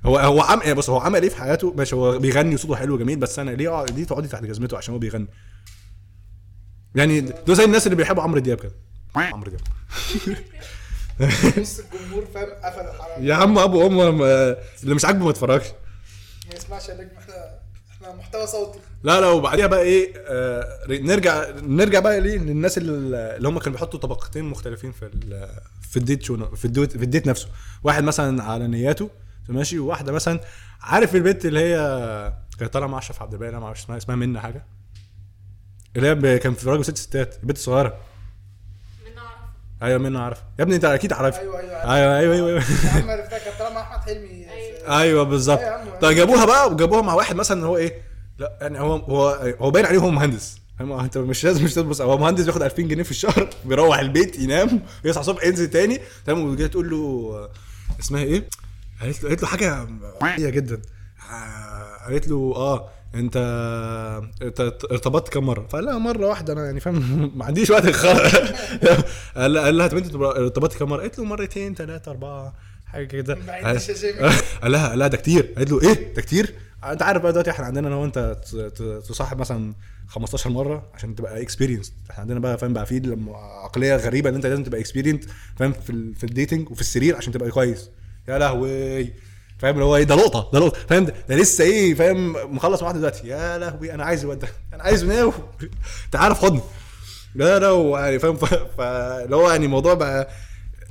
هو 0.06 0.18
هو 0.18 0.42
عم 0.42 0.60
يعني 0.62 0.74
بص 0.74 0.90
هو 0.90 1.00
عمل 1.00 1.24
إيه 1.24 1.30
في 1.30 1.36
حياته؟ 1.38 1.74
ماشي 1.78 1.96
هو 1.96 2.20
بيغني 2.20 2.56
وصوته 2.56 2.76
حلو 2.76 2.94
وجميل 2.96 3.20
بس 3.20 3.40
أنا 3.40 3.52
ليه 3.52 3.70
أقعد- 3.86 3.92
ليه 3.92 4.04
تقعدي 4.04 4.28
تحت 4.28 4.44
جزمته 4.44 4.78
عشان 4.78 4.94
هو 4.94 5.00
بيغني؟ 5.00 5.28
يعني 6.96 7.22
دول 7.22 7.56
زي 7.56 7.64
الناس 7.64 7.86
اللي 7.88 7.96
بيحبوا 7.96 8.24
عمرو 8.24 8.40
دياب 8.40 8.58
كده. 8.60 8.72
عمرو 9.16 9.50
دياب. 9.52 9.62
نص 11.58 11.80
الجمهور 11.80 12.26
فاهم 12.34 12.50
قفل 12.64 12.80
الحلقة. 12.82 13.20
يا 13.20 13.36
عم 13.36 13.58
أبو 13.60 13.88
أم 13.88 14.22
اللي 14.84 14.96
مش 14.96 15.06
عاجبه 15.06 15.24
ما 15.24 15.30
يتفرجش. 15.30 15.66
ما 16.50 16.56
يسمعش 16.56 16.90
يا 16.90 16.94
نجم 16.94 17.10
إحنا 17.18 17.60
إحنا 17.92 18.16
محتوى 18.16 18.48
صوتي. 18.48 18.80
لا 19.04 19.22
لا 19.22 19.28
وبعديها 19.28 19.68
بقى 19.68 19.82
إيه 19.82 20.14
آه 20.28 20.80
نرجع 20.90 21.50
نرجع 21.50 22.00
بقى 22.00 22.22
ليه 22.22 22.38
للناس 22.38 22.78
اللي 22.78 23.48
هم 23.50 23.60
كانوا 23.60 23.74
بيحطوا 23.74 24.00
طبقتين 24.00 24.46
مختلفين 24.46 24.92
في 24.92 25.06
ال- 25.06 25.50
في 25.90 25.98
ال 25.98 26.03
date 26.03 26.24
show 26.24 26.56
في 26.56 26.66
ال 26.66 26.72
date 26.72 26.98
في 26.98 27.04
ال 27.04 27.09
date 27.09 27.28
نفسه. 27.28 27.48
واحد 27.84 28.04
مثلا 28.04 28.44
على 28.44 28.68
نياته 28.68 29.10
ماشي 29.50 29.80
وواحدة 29.80 30.12
مثلا 30.12 30.40
عارف 30.82 31.16
البنت 31.16 31.46
اللي 31.46 31.60
هي 31.60 32.34
كانت 32.60 32.74
طالعة 32.74 32.88
مع 32.88 32.98
أشرف 32.98 33.22
عبد 33.22 33.34
الباقي 33.34 33.50
أنا 33.50 33.60
ما 33.60 33.66
أعرفش 33.66 33.84
اسمها 33.84 33.98
اسمها 33.98 34.16
منى 34.16 34.40
حاجة. 34.40 34.66
اللي 35.96 36.28
هي 36.30 36.40
كان 36.40 36.54
في 36.54 36.70
راجل 36.70 36.86
ست 36.86 36.98
ستات 36.98 37.36
البنت 37.44 37.58
الصغيره 37.58 37.98
أيوه 39.84 39.98
منى 39.98 40.18
عارف؟ 40.18 40.38
يا 40.60 40.64
ابني 40.64 40.76
أنت 40.76 40.86
أكيد 40.86 41.14
عارفها. 41.14 41.42
أيوه 41.42 41.60
أيوه 41.60 41.94
أيوه 41.94 42.20
أيوه 42.20 42.36
أيوه, 42.36 42.48
أيوة. 42.48 42.64
يا 42.86 43.02
عم 43.04 43.10
عرفتها 43.20 43.40
كانت 43.40 43.74
مع 43.74 43.82
أحمد 43.82 44.00
حلمي. 44.04 44.46
أيوة. 44.52 45.00
أيوه 45.02 45.24
بالظبط. 45.24 45.60
أيوة 45.60 45.72
عم. 45.74 45.88
طيب 46.02 46.18
جابوها 46.18 46.46
بقى 46.46 46.72
وجابوها 46.72 47.02
مع 47.02 47.14
واحد 47.14 47.36
مثلا 47.36 47.66
هو 47.66 47.78
إيه؟ 47.78 48.02
لا 48.38 48.58
يعني 48.62 48.80
هو 48.80 48.96
هو 48.96 49.30
هو 49.60 49.72
باين 49.72 49.86
عليه 49.86 50.00
هو 50.00 50.10
مهندس. 50.10 50.58
أنت 50.82 51.18
مش 51.18 51.44
لازم 51.44 51.64
مش 51.64 51.74
تبص 51.74 52.02
هو 52.02 52.18
مهندس 52.18 52.44
بياخد 52.46 52.62
2000 52.64 52.82
جنيه 52.84 53.04
في 53.04 53.12
الشهر 53.12 53.50
بيروح 53.66 54.00
البيت 54.00 54.40
ينام 54.40 54.82
يصحى 55.06 55.22
الصبح 55.22 55.44
ينزل 55.44 55.70
تاني. 55.70 56.00
تمام 56.26 56.46
وجاي 56.46 56.68
تقول 56.68 56.90
له 56.90 57.50
اسمها 58.00 58.24
إيه؟ 58.24 58.50
قالت 59.02 59.24
له 59.24 59.30
قالت 59.30 59.42
له 59.42 59.48
حاجة 59.48 59.88
عاديه 60.22 60.50
جدا. 60.50 60.82
آه، 61.32 62.06
قالت 62.06 62.28
له 62.28 62.54
آه. 62.56 62.90
انت 63.16 63.38
انت 64.42 64.62
ارتبطت 64.92 65.34
كم 65.34 65.44
مرة؟ 65.44 65.68
فقال 65.68 65.86
لها 65.86 65.98
مرة 65.98 66.28
واحدة 66.28 66.54
أنا 66.54 66.66
يعني 66.66 66.80
فاهم؟ 66.80 67.32
ما 67.38 67.46
عنديش 67.46 67.70
وقت 67.70 67.86
الخرا 67.86 68.30
قال 69.36 69.78
لها 69.78 69.88
طب 69.88 69.98
انت 69.98 70.16
ارتبطت 70.16 70.78
كم 70.78 70.90
مرة؟ 70.90 71.02
قالت 71.02 71.20
له 71.20 71.26
مرتين 71.26 71.76
ثلاثة 71.76 72.12
أربعة 72.12 72.54
حاجة 72.86 73.06
كده. 73.06 73.38
قال 74.62 74.72
لها 74.72 74.90
قال 74.90 75.00
لها 75.00 75.08
ده 75.08 75.18
كتير. 75.18 75.54
قالت 75.58 75.72
له 75.72 75.82
إيه؟ 75.82 76.14
ده 76.14 76.22
كتير؟ 76.22 76.54
أنت 76.84 77.02
عارف 77.04 77.22
بقى 77.22 77.32
دلوقتي 77.32 77.52
إحنا 77.52 77.66
عندنا 77.66 77.88
أنا 77.88 77.96
وأنت 77.96 78.38
ت- 78.52 78.56
ت- 78.56 79.04
تصاحب 79.10 79.40
مثلا 79.40 79.74
15 80.08 80.50
مرة 80.50 80.90
عشان 80.94 81.16
تبقى 81.16 81.42
experience 81.42 81.94
إحنا 82.10 82.22
عندنا 82.22 82.40
بقى 82.40 82.58
فاهم؟ 82.58 82.74
بقى 82.74 82.86
في 82.86 83.18
عقلية 83.64 83.96
غريبة 83.96 84.30
إن 84.30 84.36
أنت 84.36 84.46
لازم 84.46 84.64
تبقى 84.64 84.80
experience 84.82 85.26
فاهم؟ 85.60 85.72
في 85.74 85.90
ال- 85.90 86.16
في 86.16 86.24
ال 86.24 86.31
dating 86.31 86.72
وفي 86.72 86.82
السرير 86.82 87.16
عشان 87.16 87.34
تبقى 87.34 87.50
كويس. 87.52 87.90
يا 88.28 88.38
لهوي! 88.40 89.14
فاهم؟ 89.62 89.74
اللي 89.74 89.86
هو 89.86 89.96
إيه 89.96 90.04
ده 90.04 90.16
لقطه 90.16 90.50
ده 90.54 90.60
لقطه 90.60 90.80
فاهم؟ 90.90 91.06
ده, 91.06 91.14
ده 91.30 91.36
لسه 91.36 91.64
إيه 91.64 91.94
فاهم؟ 91.94 92.32
مخلص 92.56 92.84
واحدة 92.84 92.98
دلوقتي. 92.98 93.28
يا 93.28 93.58
لهوي 93.58 93.94
أنا 93.94 94.04
عايز 94.04 94.22
الواد 94.24 94.40
ده 94.40 94.48
أنا 94.74 94.84
عايزه 94.84 95.08
now. 95.08 95.34
تعال 96.12 96.36
في 96.36 96.42
حضني 96.42 96.62
لا 97.36 97.60
لا 97.60 98.00
يعني 98.00 98.20
فاهم؟ 98.20 98.36
فاللي 98.78 99.36
هو 99.36 99.50
يعني 99.52 99.66
الموضوع 99.66 99.94
بقى 99.94 100.30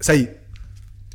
سيء. 0.01 0.29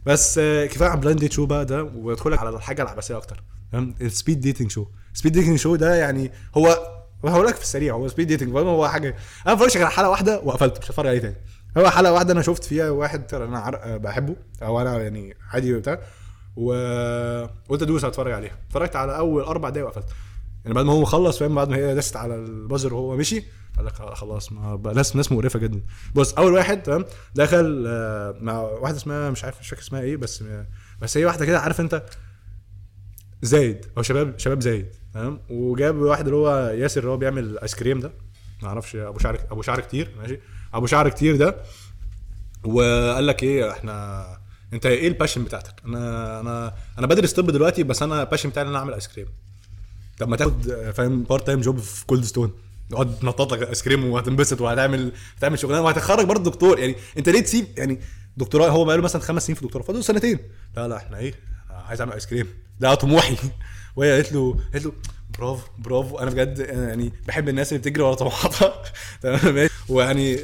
بس 0.05 0.37
آه، 0.37 0.65
كفاية 0.65 0.89
عن 0.89 0.99
blind 0.99 1.19
date 1.19 1.31
show 1.31 1.45
بقى 1.45 1.65
ده 1.65 1.83
وادخلك 1.83 2.39
على 2.39 2.49
الحاجة 2.49 2.81
العبثية 2.81 3.17
أكتر 3.17 3.43
فاهم؟ 3.71 3.95
ال 4.01 4.08
speed 4.08 4.39
dating 4.41 4.71
show 4.71 4.85
speed 5.13 5.31
dating 5.33 5.59
show 5.59 5.75
ده 5.75 5.95
يعني 5.95 6.31
هو 6.57 6.91
هقول 7.25 7.47
لك 7.47 7.55
في 7.55 7.61
السريع 7.61 7.93
هو 7.93 8.07
speed 8.07 8.27
dating 8.27 8.53
فاهم؟ 8.53 8.67
هو 8.67 8.87
حاجة 8.87 9.15
أنا 9.47 9.55
غير 9.55 9.83
على 9.83 9.91
حلقة 9.91 10.09
واحدة 10.09 10.39
وقفلت 10.39 10.79
مش 10.79 10.85
هتفرج 10.91 11.07
عليه 11.07 11.19
تاني. 11.19 11.35
هو 11.77 11.89
حلقة 11.89 12.13
واحدة 12.13 12.33
أنا 12.33 12.41
شفت 12.41 12.63
فيها 12.63 12.89
واحد 12.89 13.33
أنا 13.33 13.97
بحبه 13.97 14.35
أو 14.63 14.81
أنا 14.81 15.03
يعني 15.03 15.37
عادي 15.51 15.75
وبتاع. 15.75 15.99
و 16.55 16.73
قلت 17.69 17.81
ادوس 17.81 18.03
اتفرج 18.03 18.31
عليها. 18.33 18.57
اتفرجت 18.67 18.95
على 18.95 19.17
أول 19.17 19.43
أربع 19.43 19.69
دقايق 19.69 19.87
وقفلت. 19.87 20.05
يعني 20.63 20.75
بعد 20.75 20.85
ما 20.85 20.93
هو 20.93 21.05
خلص 21.05 21.39
فاهم؟ 21.39 21.55
بعد 21.55 21.69
ما 21.69 21.75
هي 21.77 21.95
دست 21.95 22.15
على 22.15 22.35
ال 22.35 22.44
buzzer 22.44 22.93
وهو 22.93 23.15
مشي 23.15 23.43
قال 23.77 23.85
لك 23.85 23.93
خلاص 23.93 24.51
ما 24.51 24.75
بقى 24.75 24.93
ناس 24.93 25.15
ناس 25.15 25.31
مقرفة 25.31 25.59
جدا. 25.59 25.81
بص 26.15 26.33
أول 26.33 26.53
واحد 26.53 26.83
تمام؟ 26.83 27.05
دخل 27.35 27.83
آه، 27.87 28.35
مع 28.41 28.59
واحدة 28.61 28.97
اسمها 28.97 29.29
مش 29.31 29.43
عارف 29.43 29.59
مش 29.59 29.69
فاكر 29.69 29.81
اسمها 29.81 30.01
إيه 30.01 30.17
بس 30.17 30.43
بس 31.01 31.17
هي 31.17 31.25
واحدة 31.25 31.45
كده 31.45 31.59
عارف 31.59 31.81
أنت؟ 31.81 32.03
زايد 33.41 33.85
أو 33.97 34.01
شباب 34.01 34.39
شباب 34.39 34.61
زايد 34.61 34.87
تمام؟ 35.13 35.39
وجاب 35.49 35.95
واحد 35.97 36.25
اللي 36.25 36.35
هو 36.35 36.67
ياسر 36.67 37.01
اللي 37.01 37.11
هو 37.11 37.17
بيعمل 37.17 37.59
ايس 37.59 37.75
كريم 37.75 37.99
ده. 37.99 38.11
ما 38.61 38.67
أعرفش 38.67 38.95
أبو 38.95 39.19
شعر 39.19 39.39
أبو 39.51 39.61
شعر 39.61 39.79
كتير 39.79 40.15
ماشي؟ 40.19 40.39
أبو 40.73 40.85
شعر 40.85 41.09
كتير 41.09 41.35
ده. 41.35 41.55
وقال 42.63 43.27
لك 43.27 43.43
إيه 43.43 43.71
إحنا 43.71 44.25
انت 44.75 44.85
إيه 44.85 45.07
ال 45.07 45.12
passion 45.12 45.43
بتاعتك؟ 45.43 45.73
أنا 45.85 46.39
أنا 46.39 46.73
أنا 46.99 47.07
بدرس 47.07 47.33
طب 47.33 47.51
دلوقتي 47.51 47.83
بس 47.83 48.03
أنا 48.03 48.21
ال 48.21 48.25
passion 48.25 48.49
بتاعي 48.49 48.63
ان 48.65 48.69
أنا 48.69 48.79
اعمل 48.79 48.93
ايس 48.93 49.07
كريم 49.07 49.27
طب 50.19 50.29
ما 50.29 50.37
تاخد 50.37 50.91
فاهم 50.95 51.23
part 51.23 51.45
time 51.45 51.61
job 51.61 51.77
في 51.79 52.05
Cold 52.05 52.23
Stone 52.23 52.53
تقعد 52.89 53.19
تنطط 53.19 53.53
لك 53.53 53.69
ايس 53.69 53.83
كريم 53.83 54.05
وهتنبسط 54.05 54.61
وهتعمل 54.61 55.11
هتعمل 55.37 55.59
شغلانة 55.59 55.81
وهتتخرج 55.81 56.25
برضه 56.25 56.51
دكتور. 56.51 56.79
يعني 56.79 56.95
انت 57.17 57.29
ليه 57.29 57.39
تسيب؟ 57.39 57.65
يعني 57.77 57.99
دكتوراه 58.37 58.69
هو 58.69 58.85
بقاله 58.85 59.01
مثلا 59.01 59.21
خمس 59.21 59.45
سنين 59.45 59.55
في 59.55 59.61
الدكتوراه 59.61 59.83
فاضل 59.85 60.03
سنتين. 60.03 60.39
لا 60.77 60.87
لا 60.87 60.97
إحنا 60.97 61.17
إيه 61.17 61.33
عايز 61.69 62.01
اعمل 62.01 62.13
ايس 62.13 62.25
كريم 62.25 62.47
ده 62.79 62.93
طموحي 62.95 63.35
وهي 63.95 64.11
قالت 64.11 64.33
له 64.33 64.59
قالت 64.73 64.85
له 64.85 64.93
برافو 65.39 65.67
برافو. 65.77 66.19
أنا 66.19 66.31
بجد 66.31 66.59
يعني 66.59 67.13
بحب 67.27 67.49
الناس 67.49 67.73
اللي 67.73 67.79
بتجري 67.81 68.03
ورا 68.03 68.15
طموحاتها 68.15 68.83
تمام؟ 69.21 69.69
ويعني 69.89 70.39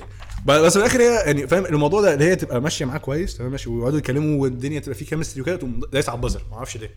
بس 0.46 0.74
في 0.74 0.80
الآخر 0.80 1.02
هي 1.02 1.16
يعني 1.26 1.48
فاهم 1.48 1.66
الموضوع 1.66 2.02
ده 2.02 2.14
اللي 2.14 2.26
هي 2.26 2.36
تبقى 2.36 2.62
ماشية 2.62 2.86
معاه 2.86 2.98
كويس 2.98 3.38
تمام 3.38 3.52
ماشي 3.52 3.70
ويقعدوا 3.70 3.98
يتكلموا 3.98 4.42
والدنيا 4.42 4.80
تبقى 4.80 4.96
فيه 4.96 5.06
chemistry 5.06 5.42
وكده 5.42 5.56
تقوم 5.56 5.82
دايس 5.94 6.10
على 6.10 6.16
ال 6.16 6.20
buzzer 6.20 6.42
ما 6.52 6.58
أعرفش 6.58 6.78
ليه. 6.78 6.92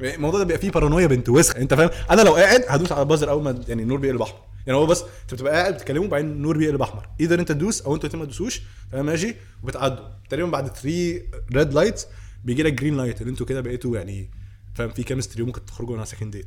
الموضوع 0.00 0.38
ده 0.38 0.44
بيبقى 0.44 0.60
فيه 0.60 0.70
بارانويا 0.70 1.06
بنت 1.06 1.28
وسخ 1.28 1.56
أنت 1.56 1.74
فاهم؟ 1.74 1.90
أنا 2.10 2.22
لو 2.22 2.34
قاعد 2.34 2.64
هدوس 2.68 2.92
على 2.92 3.02
ال 3.02 3.06
buzzer 3.06 3.30
أول 3.30 3.42
ما 3.42 3.64
يعني 3.68 3.82
النور 3.82 3.98
بيقلب 3.98 4.22
أحمر. 4.22 4.40
يعني 4.66 4.78
هو 4.78 4.86
بس 4.86 5.02
أنت 5.22 5.34
بتبقى 5.34 5.52
قاعد 5.52 5.74
بتتكلموا 5.74 6.04
وبعدين 6.06 6.30
النور 6.30 6.58
بيقلب 6.58 6.82
أحمر. 6.82 7.08
اذا 7.20 7.34
أنت 7.34 7.48
تدوس 7.52 7.82
أو 7.82 7.94
أنتوا 7.94 8.18
ما 8.18 8.24
تدوسوش 8.24 8.62
تمام 8.92 9.06
ماشي؟ 9.06 9.34
وبتعدوا. 9.62 10.04
تقريبا 10.30 10.48
بعد 10.50 10.66
3 10.68 11.22
red 11.52 11.72
lights 11.74 12.06
بيجي 12.44 12.62
لك 12.62 12.72
green 12.72 12.96
light 12.96 13.20
اللي 13.20 13.30
أنتوا 13.30 13.46
كده 13.46 13.60
بقيتوا 13.60 13.96
يعني 13.96 14.30
فاهم 14.74 14.90
في 14.90 15.02
chemistry 15.02 15.42
وممكن 15.42 15.66
تخرجوا 15.66 15.96
on 15.96 16.04
a 16.04 16.08
second 16.08 16.32
date 16.32 16.46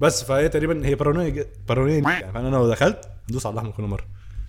بس 0.00 0.24
فهي 0.24 0.48
تقريبا 0.48 0.86
هي 0.86 0.94
بارانويا 0.94 1.46
بارانويا 1.68 1.98
يعني 1.98 2.32
فأنا 2.32 2.48
لو 2.48 2.70
دخلت 2.70 3.08
هدوس 3.28 3.46
على 3.46 3.52
الأحمر 3.52 3.70
كل 3.70 3.82
مرة. 3.82 4.04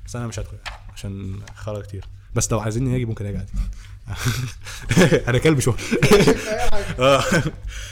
بس 0.06 0.16
أنا 0.16 0.28
مش 0.28 0.40
هدخل. 0.40 0.58
عشان 0.96 1.40
خرا 1.56 1.82
كتير. 1.82 2.06
بس 2.36 2.52
لو 2.52 2.60
عايزيني 2.60 2.96
أجي 2.96 3.06
ممكن 3.06 3.26
أجي 3.26 3.38
عادي. 3.38 3.52
أنا 5.30 5.38
كلب 5.38 5.60
شو. 5.60 5.74
آه. 7.00 7.24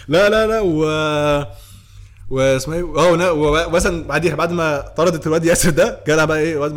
لا 0.07 0.29
لا 0.29 0.47
لا 0.47 0.59
و 0.61 0.83
واسمها 2.29 2.77
إيه؟ 2.77 2.83
آه 2.83 3.31
ومثلا 3.33 4.07
بعديها 4.07 4.35
بعد 4.35 4.51
ما 4.51 4.79
طردت 4.97 5.27
الواد 5.27 5.45
ياسر 5.45 5.69
ده 5.69 5.99
جالها 6.07 6.25
بقى 6.25 6.39
إيه؟ 6.39 6.57
واد 6.57 6.73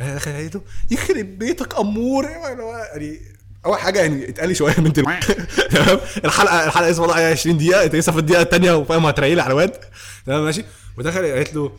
دخل 0.00 0.32
قالت 0.32 0.54
له 0.54 0.62
يخرب 0.90 1.38
بيتك 1.38 1.78
أمور. 1.78 2.26
هو 2.26 2.76
يعني 2.92 3.20
أول 3.66 3.78
حاجة 3.78 4.00
يعني 4.00 4.28
اتقال 4.28 4.48
لي 4.48 4.54
شوية 4.54 4.74
من 4.80 4.92
تمام؟ 5.72 6.00
الحلقة 6.24 6.64
الحلقة 6.66 6.90
اسمها 6.90 7.06
والله 7.08 7.26
20 7.30 7.58
دقيقة 7.58 7.84
انت 7.84 7.94
لسه 7.94 8.12
في 8.12 8.18
الدقيقة 8.18 8.42
الثانية 8.42 8.72
وفاهم 8.72 9.06
هتريلي 9.06 9.42
على 9.42 9.50
الواد. 9.50 9.72
تمام 10.26 10.44
ماشي؟ 10.44 10.64
ودخل 10.98 11.32
قالت 11.32 11.54
له 11.54 11.72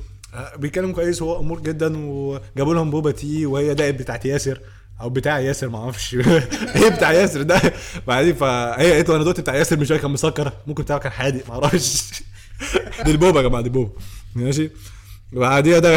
بيتكلم 0.57 0.91
كويس 0.91 1.21
هو 1.21 1.39
امور 1.39 1.59
جدا 1.59 1.97
وجابوا 1.97 2.73
لهم 2.73 2.91
بوبا 2.91 3.11
تي 3.11 3.45
وهي 3.45 3.73
دقت 3.73 3.93
بتاعت 3.93 4.25
ياسر 4.25 4.61
أو 5.01 5.09
بتاع 5.09 5.39
ياسر 5.39 5.69
ما 5.69 5.77
أعرفش. 5.77 6.13
إيه 6.75 6.89
بتاع 6.89 7.11
ياسر 7.11 7.41
ده. 7.41 7.61
بعدين 8.07 8.35
فهي 8.35 8.93
قالت 8.93 9.09
له 9.09 9.15
أنا 9.15 9.23
دوت 9.23 9.39
بتاع 9.39 9.55
ياسر 9.55 9.77
مش 9.79 9.89
كان 9.89 10.11
مسكر 10.11 10.51
ممكن 10.67 10.83
بتاعه 10.83 10.99
كان 10.99 11.11
حادق 11.11 11.47
ما 11.47 11.53
أعرفش. 11.53 12.11
دي 13.05 13.11
البوبا 13.11 13.41
يا 13.41 13.47
جماعة 13.47 13.63
دي 13.63 13.69
بوبا 13.69 13.91
ماشي؟ 14.35 14.71
بعديها 15.31 15.79
ده 15.79 15.95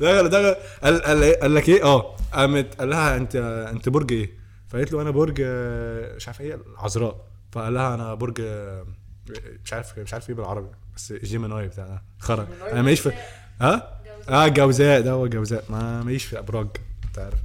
دخل 0.00 0.28
دخل 0.28 0.54
قال, 0.82 1.02
قال, 1.02 1.34
قال 1.40 1.54
لك 1.54 1.68
إيه؟ 1.68 1.84
آه 1.84 2.16
قامت 2.32 2.74
قال 2.78 2.90
لها 2.90 3.16
أنت 3.16 3.36
أنت 3.72 3.88
برج 3.88 4.12
إيه؟ 4.12 4.30
فقالت 4.68 4.92
له 4.92 5.02
أنا 5.02 5.10
برج 5.10 5.40
مش 6.16 6.26
عارف 6.28 6.40
إيه 6.40 6.58
العذراء. 6.74 7.26
فقال 7.52 7.74
لها 7.74 7.94
أنا 7.94 8.14
برج 8.14 8.40
مش 9.64 9.72
عارف 9.72 9.98
مش 9.98 10.12
عارف 10.14 10.28
إيه 10.30 10.34
بالعربي 10.36 10.68
بس 10.96 11.12
جيميناي 11.12 11.68
بتاع 11.68 11.86
ده 11.86 12.02
خرا. 12.18 12.46
أنا 12.72 12.82
ماليش 12.82 13.00
في 13.00 13.12
ها؟ 13.60 14.00
آه 14.28 14.48
جوزاء. 14.48 15.00
ده 15.00 15.10
هو 15.10 15.26
جوزاء. 15.26 15.64
ما 15.70 16.02
ماليش 16.02 16.24
في 16.24 16.38
إبراج 16.38 16.66
أنت 17.04 17.18
عارف. 17.18 17.38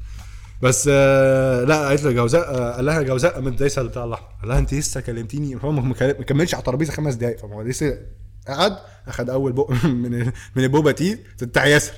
بس 0.61 0.89
آه 0.91 1.63
لا 1.63 1.87
قالت 1.87 2.03
له 2.03 2.11
جوزاء 2.11 2.55
آه 2.55 2.71
قال 2.75 2.85
لها 2.85 3.01
جوزاء 3.01 3.33
قامت 3.33 3.59
دايسة 3.59 3.83
بتاع 3.83 4.03
الاحمر 4.03 4.27
قال 4.41 4.49
لها 4.49 4.59
أنت 4.59 4.73
لسه 4.73 5.01
كلمتيني؟ 5.01 5.57
هو 5.63 5.71
ما 5.71 5.93
كملش 6.11 6.53
على 6.53 6.59
الترابيزة 6.61 6.93
خمس 6.93 7.13
دقائق 7.15 7.37
فهو 7.39 7.61
لسه 7.61 7.97
قعد 8.47 8.77
أخد 9.07 9.29
أول 9.29 9.51
بق 9.53 9.71
من 9.85 10.25
من 10.55 10.63
البوبا 10.63 10.91
تي 10.91 11.17
بتاع 11.41 11.65
ياسر. 11.65 11.93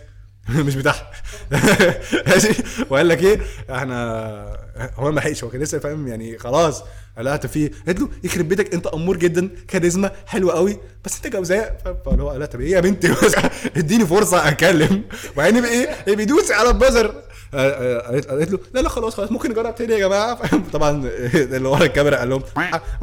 مش 0.67 0.75
بتاعها. 0.75 1.11
ماشي. 2.27 2.63
وقال 2.89 3.07
لك 3.07 3.23
إيه؟ 3.23 3.39
إحنا 3.71 4.57
هو 4.95 5.11
ما 5.11 5.19
لحقش. 5.19 5.43
هو 5.43 5.49
كان 5.49 5.61
لسه 5.61 5.79
فاهم 5.79 6.07
يعني 6.07 6.37
خلاص. 6.37 6.83
قال 7.17 7.25
لها 7.25 7.37
طب 7.37 7.49
في 7.49 7.71
قالت 7.87 7.99
له 7.99 8.09
يخرب 8.23 8.47
بيتك 8.47 8.73
أنت 8.73 8.87
أمور 8.87 9.17
جدا 9.17 9.49
كاريزما 9.67 10.11
حلوة 10.25 10.53
قوي 10.53 10.77
بس 11.05 11.15
أنت 11.15 11.35
جوزاء؟ 11.35 11.97
فاللي 12.05 12.23
هو 12.23 12.29
قال 12.29 12.39
لها 12.39 12.47
طب 12.47 12.61
إيه 12.61 12.71
يا 12.71 12.79
بنتي؟ 12.79 13.13
إديني 13.77 14.05
فرصة 14.05 14.47
اتكلم 14.47 15.03
وبعدين 15.33 15.65
إيه؟ 15.65 15.89
إيه؟ 16.07 16.15
بيدوس 16.15 16.51
على 16.51 16.69
ال 16.69 16.75
buzzer 16.75 17.13
آه، 17.53 17.69
آه، 17.69 18.07
قالت 18.07 18.27
قالت 18.27 18.51
له 18.51 18.59
لا 18.73 18.79
لا 18.79 18.89
خلاص 18.89 19.15
خلاص 19.15 19.31
ممكن 19.31 19.51
نجرب 19.51 19.75
تاني 19.75 19.93
يا 19.93 19.99
جماعة؟ 19.99 20.35
فاهم؟ 20.35 20.63
طبعا 20.73 21.09
اللي 21.33 21.67
ورا 21.67 21.83
الكاميرا 21.83 22.17
قال 22.17 22.29
لهم 22.29 22.41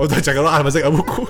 هو 0.01 0.09
شغالوها 0.09 0.51
على 0.53 0.65
مزاج 0.65 0.83
أبوكم. 0.85 1.27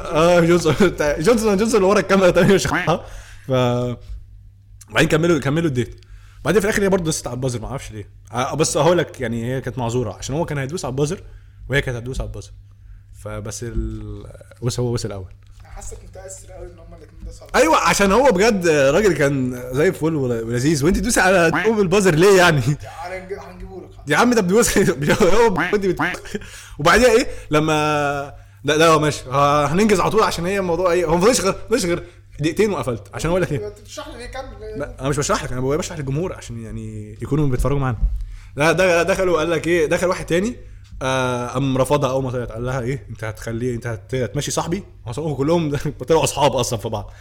آه 0.00 0.40
جونسون. 0.40 0.74
جونسون 1.18 1.56
جونسون 1.56 1.76
اللي 1.76 1.86
ورا 1.86 2.00
الكاميرا 2.00 2.30
تاني 2.30 2.54
مش 2.54 2.66
ف 2.66 3.52
بعدين 4.90 5.08
كملوا 5.08 5.38
كملوا 5.38 5.68
ال 5.68 5.73
date. 5.73 6.00
بعدين 6.44 6.60
في 6.60 6.66
الآخر 6.66 6.82
هي 6.82 6.88
برضه 6.88 7.04
دست 7.04 7.26
على 7.26 7.34
ال 7.34 7.38
buzzer 7.38 7.60
ما 7.60 7.66
أعرفش 7.66 7.90
ليه. 7.92 8.08
آه، 8.32 8.54
بس 8.54 8.76
هقول 8.76 8.98
لك 8.98 9.20
يعني 9.20 9.44
هي 9.54 9.60
كانت 9.60 9.78
معذورة 9.78 10.12
عشان 10.12 10.34
هو 10.34 10.44
كان 10.44 10.58
هيدوس 10.58 10.84
على 10.84 10.92
ال 10.92 10.96
buzzer 10.96 11.20
وهي 11.68 11.80
كانت 11.82 11.96
هتدوس 11.96 12.20
على 12.20 12.28
البازر. 12.28 12.50
فبس 13.24 13.62
ال... 13.62 14.26
بص 14.62 14.80
هو 14.80 14.92
وصل 14.92 15.08
الأول. 15.08 15.26
حاسك 15.64 15.96
متأثر 16.08 16.52
قوي 16.52 16.66
إن 16.66 16.78
هما 16.78 16.96
الاثنين 16.96 17.32
صعب 17.32 17.48
أيوه 17.54 17.76
عشان 17.76 18.12
هو 18.12 18.32
بجد 18.32 18.66
راجل 18.68 19.12
كان 19.12 19.62
زي 19.72 19.88
الفل 19.88 20.14
ول- 20.14 20.42
ولذيذ. 20.42 20.84
وأنت 20.84 20.96
تدوسي 20.96 21.20
على 21.20 21.50
تقوم 21.50 21.80
البازر 21.80 22.14
ليه 22.14 22.36
يعني؟ 22.36 22.60
هنجيبه 23.40 23.80
لك. 23.82 23.90
يا 24.08 24.16
عم 24.16 24.34
ده 24.34 24.40
هو 25.38 25.50
بت- 25.50 26.10
وبعديها 26.78 27.08
إيه؟ 27.10 27.26
لما 27.50 28.34
لا 28.64 28.76
لا 28.76 28.98
ماشي. 28.98 29.24
ه- 29.30 29.66
هننجز 29.66 30.00
على 30.00 30.10
طول 30.10 30.22
عشان 30.22 30.46
هي 30.46 30.58
الموضوع 30.58 30.92
إيه؟ 30.92 31.04
هو 31.06 31.14
ما 31.16 31.20
فضلش 31.20 31.40
غير 31.40 31.52
ما 31.52 31.58
فضلش 31.68 31.84
غير 31.84 32.04
دقيقتين 32.40 32.70
وقفلت. 32.72 33.02
عشان 33.14 33.30
أقول 33.30 33.42
لك 33.42 33.52
ليه 33.52 33.66
انت 33.68 33.80
بتشرح 33.80 34.08
لي 34.08 34.18
ليه 34.18 34.26
كمل. 34.26 34.82
أنا 35.00 35.08
مش 35.08 35.16
بشرح 35.16 35.44
لك 35.44 35.52
أنا 35.52 35.60
بشرح 35.60 35.98
للجمهور 35.98 36.32
عشان 36.32 36.62
يعني 36.64 37.12
يكونوا 37.22 37.48
بيتفرجوا 37.48 37.78
معانا. 37.78 37.98
لا 38.56 38.72
ده 38.72 39.02
دخلوا 39.02 39.38
قال 39.38 39.50
لك 39.50 39.66
إيه 39.66 39.86
دخل 39.86 40.06
واحد 40.06 40.26
تاني 40.26 40.56
آه، 41.02 41.46
قام 41.46 41.78
رفضها 41.78 42.10
أول 42.10 42.22
ما 42.24 42.30
طلعت. 42.30 42.52
قال 42.52 42.64
لها 42.66 42.80
إيه 42.80 43.06
أنت 43.10 43.24
هتخليه 43.24 43.74
أنت 43.74 43.86
هت- 43.86 44.14
هتمشي 44.14 44.50
صاحبي؟ 44.50 44.82
هو 45.18 45.36
كلهم. 45.36 45.76
طلعوا 46.08 46.24
أصحاب 46.24 46.52
أصلا 46.52 46.78
في 46.78 46.88
بعض. 46.88 47.12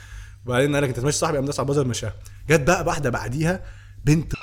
وبعدين 0.45 0.73
قال 0.75 0.84
لك 0.84 0.89
أنت 0.89 0.99
هتمشي 0.99 1.17
صاحبي؟ 1.17 1.38
قام 1.38 1.45
داس 1.45 1.60
على 1.60 1.65
البازر 1.65 1.88
مشاها. 1.88 2.13
جت 2.49 2.62
بقى 2.62 2.84
واحدة 2.88 3.10
بعديها 3.10 3.63
بنت 4.06 4.34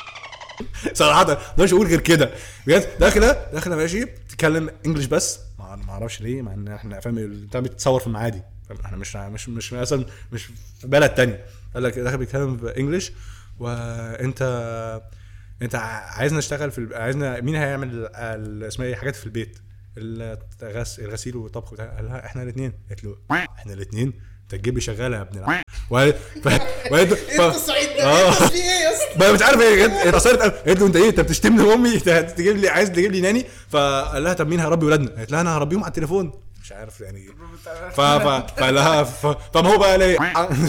صراحة 0.93 1.25
ما 1.27 1.33
أقدرش 1.33 1.73
أقول 1.73 1.87
غير 1.87 2.01
كده. 2.01 2.31
بجد 2.67 2.89
داخلة 3.01 3.33
داخلة 3.53 3.77
ماشي 3.77 4.05
بتتكلم 4.05 4.71
انجلش 4.87 5.05
بس. 5.05 5.39
ما 5.59 5.91
أعرفش 5.93 6.21
ليه 6.21 6.43
مع 6.43 6.55
إن 6.55 6.69
إحنا 6.69 7.01
فاهم 7.01 7.15
بتتصور 7.55 8.01
في 8.01 8.07
المعادي؟ 8.07 8.43
إحنا 8.85 8.97
مش 8.97 9.17
مش 9.17 9.49
مش 9.49 9.73
مثلا 9.73 10.05
مش 10.33 10.45
في 10.81 10.87
بلد 10.87 11.11
تانية. 11.15 11.45
قال 11.75 11.83
لك 11.83 11.99
داخل 11.99 12.17
بيتكلم 12.19 12.57
بانجلش 12.57 13.13
وانت 13.59 14.43
انت 15.63 15.75
عايزنا 15.75 16.39
نشتغل 16.39 16.71
في 16.71 16.79
ال- 16.79 16.95
عايزنا 16.95 17.41
مين 17.41 17.57
هيعمل 17.57 18.07
اسمها 18.65 18.87
إيه 18.87 18.95
حاجات 18.95 19.17
في 19.17 19.27
البيت؟ 19.27 19.59
الغس 20.63 20.99
الغسيل 21.01 21.37
والطبخ 21.37 21.73
وبتاع 21.73 21.87
قال 21.97 22.05
لها 22.05 22.27
إحنا 22.27 22.43
الاثنين 22.43 22.73
قالت 22.89 23.05
له 23.05 23.17
إحنا 23.31 23.73
الاثنين 23.73 24.13
انت 24.43 24.55
تجيب 24.55 24.75
لي 24.75 24.81
شغاله 24.81 25.17
يا 25.17 25.23
ابن 25.23 25.39
الع- 25.39 25.63
و... 25.91 26.13
ف... 26.45 26.49
ف... 26.89 27.41
التصعيد 27.41 27.89
آه. 27.89 28.31
ده؟ 28.31 28.31
في 28.49 28.55
إيه 28.55 28.61
يا 28.61 28.93
أسطى؟ 28.93 29.33
مش 29.33 29.43
عارف 29.43 29.61
إيه 29.61 30.09
اتصلت 30.09 30.41
قالت 30.41 30.81
له 30.81 30.87
انت 30.87 30.97
إيه؟ 30.97 31.09
انت 31.09 31.21
بتشتمني 31.21 31.75
أمي؟ 31.75 31.95
انت 31.95 32.09
تجيب 32.37 32.57
لي 32.57 32.69
عايز 32.69 32.91
تجيب 32.91 33.13
لي 33.13 33.21
ناني؟ 33.21 33.45
فقال 33.69 34.25
لها 34.25 34.33
طب 34.33 34.49
مين 34.49 34.61
هيربي 34.61 34.87
ولادنا؟ 34.87 35.11
قالت 35.11 35.33
لها 35.33 35.41
أنا 35.41 35.57
هربيهم 35.57 35.81
على 35.85 35.89
التليفون. 35.91 36.33
مش 36.65 36.73
عارف 36.73 37.01
يعني. 37.01 37.27
ف 37.93 38.01
ف 38.01 38.63
لها 38.63 39.03
ف... 39.03 39.27
طب 39.27 39.67
هو 39.67 39.79
بقى 39.79 39.99
ليه؟ 39.99 40.19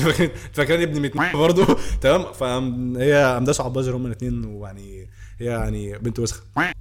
فاكرني 0.53 0.83
ابن 0.83 1.01
متنين 1.01 1.31
برضه. 1.31 1.77
تمام؟ 2.01 2.33
فهي 2.33 3.15
امداس 3.15 3.59
وعبازر 3.59 3.95
هما 3.95 4.07
الاثنين 4.07 4.45
ويعني 4.45 5.09
هي 5.39 5.45
يعني 5.45 5.97
بنت 5.97 6.19
وسخة. 6.19 6.41
أنا 6.57 6.73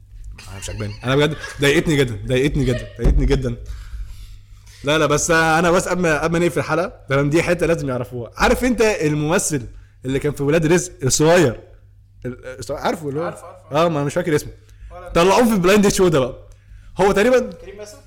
مش 0.61 0.71
عجباني 0.71 0.95
أنا 1.05 1.17
بجد 1.17 1.37
ضايقتني 1.61 1.97
جدا 1.97 2.19
ضايقتني 2.27 2.65
جدا 2.65 2.87
ضايقتني 2.99 3.27
جدا. 3.27 3.57
لا 4.85 4.99
لا 4.99 5.07
بس 5.07 5.31
أنا 5.31 5.71
بس 5.71 5.89
قبل 5.89 6.03
ما 6.03 6.23
قبل 6.23 6.33
ما 6.33 6.39
نقفل 6.47 6.59
الحلقة 6.61 6.93
تمام 7.09 7.31
دي 7.31 7.43
حتة 7.43 7.67
لازم 7.67 7.89
يعرفوها. 7.89 8.31
عارف 8.37 8.65
أنت 8.65 8.81
الممثل 8.83 9.67
اللي 10.05 10.19
كان 10.19 10.33
في 10.33 10.43
ولاد 10.43 10.67
رزق 10.67 10.93
الصغير؟ 11.03 11.61
ال- 12.27 12.59
الصغير- 12.59 12.81
عارفه 12.81 13.09
اللي 13.09 13.21
هو؟ 13.21 13.25
عارفه، 13.25 13.47
عارفه. 13.47 13.85
آه 13.85 13.89
ما 13.89 13.97
أنا 13.99 14.05
مش 14.07 14.15
فاكر 14.15 14.35
اسمه. 14.35 14.53
طلعوه 15.15 15.45
في 15.55 15.59
بلايند 15.59 15.89
شو 15.89 16.09
ده 16.09 16.21
بقى؟ 16.21 16.35
هو 17.01 17.13
تقريبا 17.13 17.39
كريم 17.53 17.79
مثلا 17.81 18.01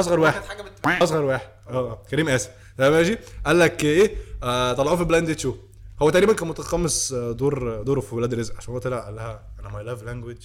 أصغر 0.00 0.20
واحد. 0.20 0.42
أصغر 0.86 1.22
واحد. 1.22 1.48
آه 1.70 2.02
كريم 2.10 2.28
آسف. 2.28 2.50
تمام 2.78 2.92
ماشي؟ 2.92 3.18
قال 3.46 3.58
لك 3.58 3.84
إيه؟ 3.84 4.16
آه 4.42 4.72
طلعوه 4.72 4.96
في 4.96 5.04
blind 5.04 5.38
show 5.38 5.54
هو 6.02 6.10
تقريبا 6.10 6.32
كان 6.32 6.48
متقمص 6.48 7.12
آه، 7.12 7.32
دور 7.32 7.82
دوره 7.82 8.00
في 8.00 8.14
ولاد 8.14 8.34
رزق. 8.34 8.56
عشان 8.56 8.72
هو 8.74 8.78
طلع 8.80 8.98
قال 9.00 9.16
لها 9.16 9.42
أنا 9.60 9.68
my 9.68 9.84
love 9.84 10.02
language 10.02 10.36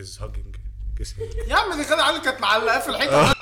is 0.00 0.18
hugging 0.22 0.56
يا 1.48 1.56
عم 1.56 1.78
دي 1.78 1.84
كده 1.84 2.04
عيال 2.04 2.22
كانت 2.22 2.40
معلقه 2.40 2.80
في 2.80 2.88
الحيطة. 2.88 3.34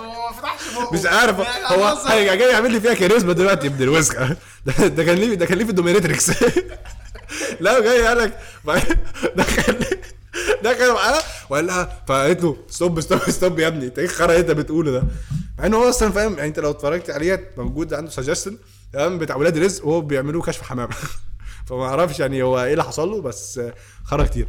ما 0.00 0.32
فتحش 0.32 0.74
بقه. 0.74 0.94
مش 0.94 1.06
عارف. 1.06 1.38
يعني 1.38 1.82
هو 1.82 2.04
جاي 2.36 2.50
يعمل 2.52 2.72
لي 2.72 2.80
فيها 2.80 2.94
كاريزما 2.94 3.32
دلوقتي 3.32 3.66
ابن 3.66 3.82
الوسخه 3.82 4.36
ده, 4.66 5.04
كان 5.04 5.16
ليه 5.16 5.34
ده 5.34 5.46
كان 5.46 5.58
ليه 5.58 5.64
في 5.64 5.70
ال 5.70 5.75
dominatrix. 5.75 6.30
لا 7.60 7.80
جاي 7.80 8.06
قال 8.06 8.18
لك 8.18 8.38
دخل 9.36 9.78
دخل 10.62 10.92
معاها 10.92 11.22
وقال 11.50 11.66
لها 11.66 12.02
فقالت 12.06 12.42
له 12.44 12.56
stop 12.68 13.00
stop 13.00 13.18
stop 13.30 13.58
يا 13.58 13.68
ابني 13.68 13.86
انت 13.86 13.98
إيه 13.98 14.04
الخرا 14.04 14.24
اللي 14.32 14.40
انت 14.40 14.50
بتقوله 14.50 14.90
ده؟ 14.90 15.04
مع 15.58 15.66
ان 15.66 15.74
هو 15.74 15.88
أصلا 15.88 16.10
فاهم 16.10 16.34
يعني 16.34 16.48
أنت 16.48 16.58
لو 16.58 16.70
اتفرجت 16.70 17.10
عليها 17.10 17.40
موجود 17.56 17.94
عنده 17.94 18.10
سجستن 18.10 18.56
تمام 18.92 19.18
بتاع 19.18 19.36
ولاد 19.36 19.58
رزق 19.58 19.86
وهو 19.86 20.00
بيعملوا 20.00 20.42
كشف 20.42 20.62
حمام. 20.62 20.88
فما 21.66 21.84
أعرفش 21.84 22.20
يعني 22.20 22.42
هو 22.42 22.64
إيه 22.64 22.72
اللي 22.72 22.84
حصل 22.84 23.08
له 23.08 23.22
بس 23.22 23.60
خرا 24.04 24.24
كتير. 24.24 24.48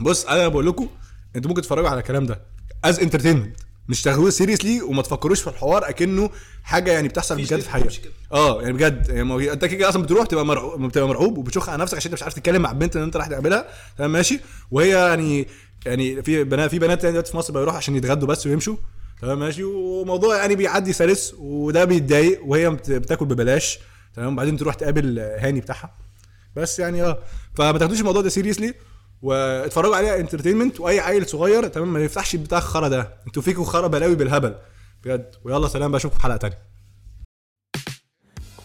بص 0.00 0.26
أنا 0.26 0.48
بقول 0.48 0.66
لكم 0.66 0.88
أنتوا 1.36 1.48
ممكن 1.48 1.62
تتفرجوا 1.62 1.88
على 1.88 2.00
الكلام 2.00 2.26
ده 2.26 2.40
as 2.84 3.00
entertainment 3.00 3.56
مش 3.88 4.02
تاخدوه 4.02 4.30
seriously 4.30 4.82
وما 4.82 5.02
تفكروش 5.02 5.40
في 5.40 5.46
الحوار 5.50 5.88
أكنه 5.88 6.30
حاجة 6.64 6.92
يعني 6.92 7.08
بتحصل 7.08 7.36
بجد 7.36 7.46
في 7.46 7.54
الحقيقة. 7.66 7.90
آه 8.32 8.62
يعني 8.62 8.72
بجد 8.72 9.08
يعني 9.08 9.52
أنت 9.52 9.64
كده 9.64 9.88
أصلا 9.88 10.02
بتروح 10.02 10.26
تبقى 10.26 10.46
مرعوب 10.46 10.82
بتبقى 10.82 11.08
مرعوب 11.08 11.38
وبتشخ 11.38 11.68
على 11.68 11.82
نفسك 11.82 11.96
عشان 11.96 12.10
أنت 12.10 12.18
مش 12.18 12.22
عارف 12.22 12.34
تتكلم 12.34 12.62
مع 12.62 12.70
البنت 12.70 12.96
اللي 12.96 13.06
أنت 13.06 13.16
رايح 13.16 13.28
تقابلها. 13.28 13.68
تمام 13.98 14.12
ماشي؟ 14.12 14.40
وهي 14.70 14.90
يعني 14.90 15.48
يعني 15.86 16.22
في 16.22 16.44
بنات 16.44 16.70
في 16.70 16.78
بنات 16.78 16.98
يعني 17.04 17.12
دلوقتي 17.12 17.30
في 17.30 17.36
مصر 17.36 17.52
بيروحوا 17.52 17.76
عشان 17.78 17.96
يتغدوا 17.96 18.28
بس 18.28 18.46
ويمشوا. 18.46 18.76
تمام 19.22 19.38
ماشي. 19.38 19.64
وموضوع 19.64 20.36
يعني 20.36 20.54
بيعدي 20.56 20.92
سلس 20.92 21.34
وده 21.38 21.84
بيتضايق 21.84 22.44
وهي 22.44 22.70
بت- 22.70 22.90
بتاكل 22.90 23.24
ببلاش. 23.26 23.78
تمام 24.14 24.32
وبعدين 24.32 24.56
تروح 24.56 24.74
تقابل 24.74 25.18
هاني 25.18 25.60
بتاعها. 25.60 25.94
بس 26.56 26.78
يعني 26.78 27.02
آه 27.02 27.18
فما 27.54 27.78
تاخدوش 27.78 28.00
الموضوع 28.00 28.22
ده 28.22 28.28
seriously 28.28 28.74
واتفرجوا 29.22 29.96
عليها 29.96 30.16
entertainment 30.20 30.80
وأي 30.80 31.00
عيل 31.00 31.26
صغير 31.26 31.66
تمام 31.68 31.92
ما 31.92 32.00
يفتحش 32.00 32.36
بتاع 32.36 32.58
الخرا 32.58 32.88
ده. 32.88 33.08
أنتوا 33.26 33.42
فيكوا 33.42 33.64
خرا 33.64 33.86
بلاوي 33.86 34.14
بالهبل. 34.14 34.54
بجد. 35.04 35.34
ويلا 35.44 35.68
سلام 35.68 35.90
بقى 35.90 35.96
أشوفكم 35.98 36.18
حلقة 36.22 36.36
تانية. 36.36 36.58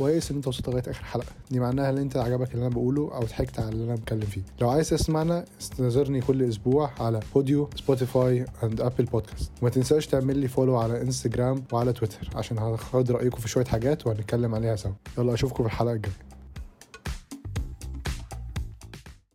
كويس 0.01 0.31
إن 0.31 0.37
أنت 0.37 0.47
وصلت 0.47 0.69
لغاية 0.69 0.83
آخر 0.87 1.03
حلقة. 1.03 1.27
دي 1.51 1.59
معناها 1.59 1.89
إن 1.89 1.97
أنت 1.97 2.17
عجبك 2.17 2.53
اللي 2.53 2.61
أنا 2.67 2.75
بقوله 2.75 3.15
أو 3.15 3.19
ضحكت 3.19 3.59
على 3.59 3.69
اللي 3.69 3.83
أنا 3.83 3.95
بتكلم 3.95 4.21
فيه. 4.21 4.41
لو 4.61 4.69
عايز 4.69 4.89
تسمعنا 4.89 5.45
استنظرني 5.61 6.21
كل 6.21 6.43
أسبوع 6.43 6.91
على 6.99 7.19
Podeo 7.35 7.69
Spotify 7.75 8.45
and 8.63 8.81
Apple 8.81 9.05
Podcast 9.05 9.51
وما 9.61 9.69
تنساش 9.69 10.07
تعمل 10.07 10.37
لي 10.37 10.47
follow 10.47 10.77
على 10.77 11.01
انستجرام 11.01 11.63
وعلى 11.71 11.93
تويتر 11.93 12.29
عشان 12.35 12.57
هاخد 12.57 13.11
رأيكم 13.11 13.37
في 13.37 13.47
شوية 13.47 13.65
حاجات 13.65 14.07
وهنتكلم 14.07 14.55
عليها 14.55 14.75
سوا. 14.75 14.91
يلا 15.17 15.33
أشوفكم 15.33 15.63
في 15.63 15.69
الحلقة 15.69 15.93
الجاية. 15.93 16.13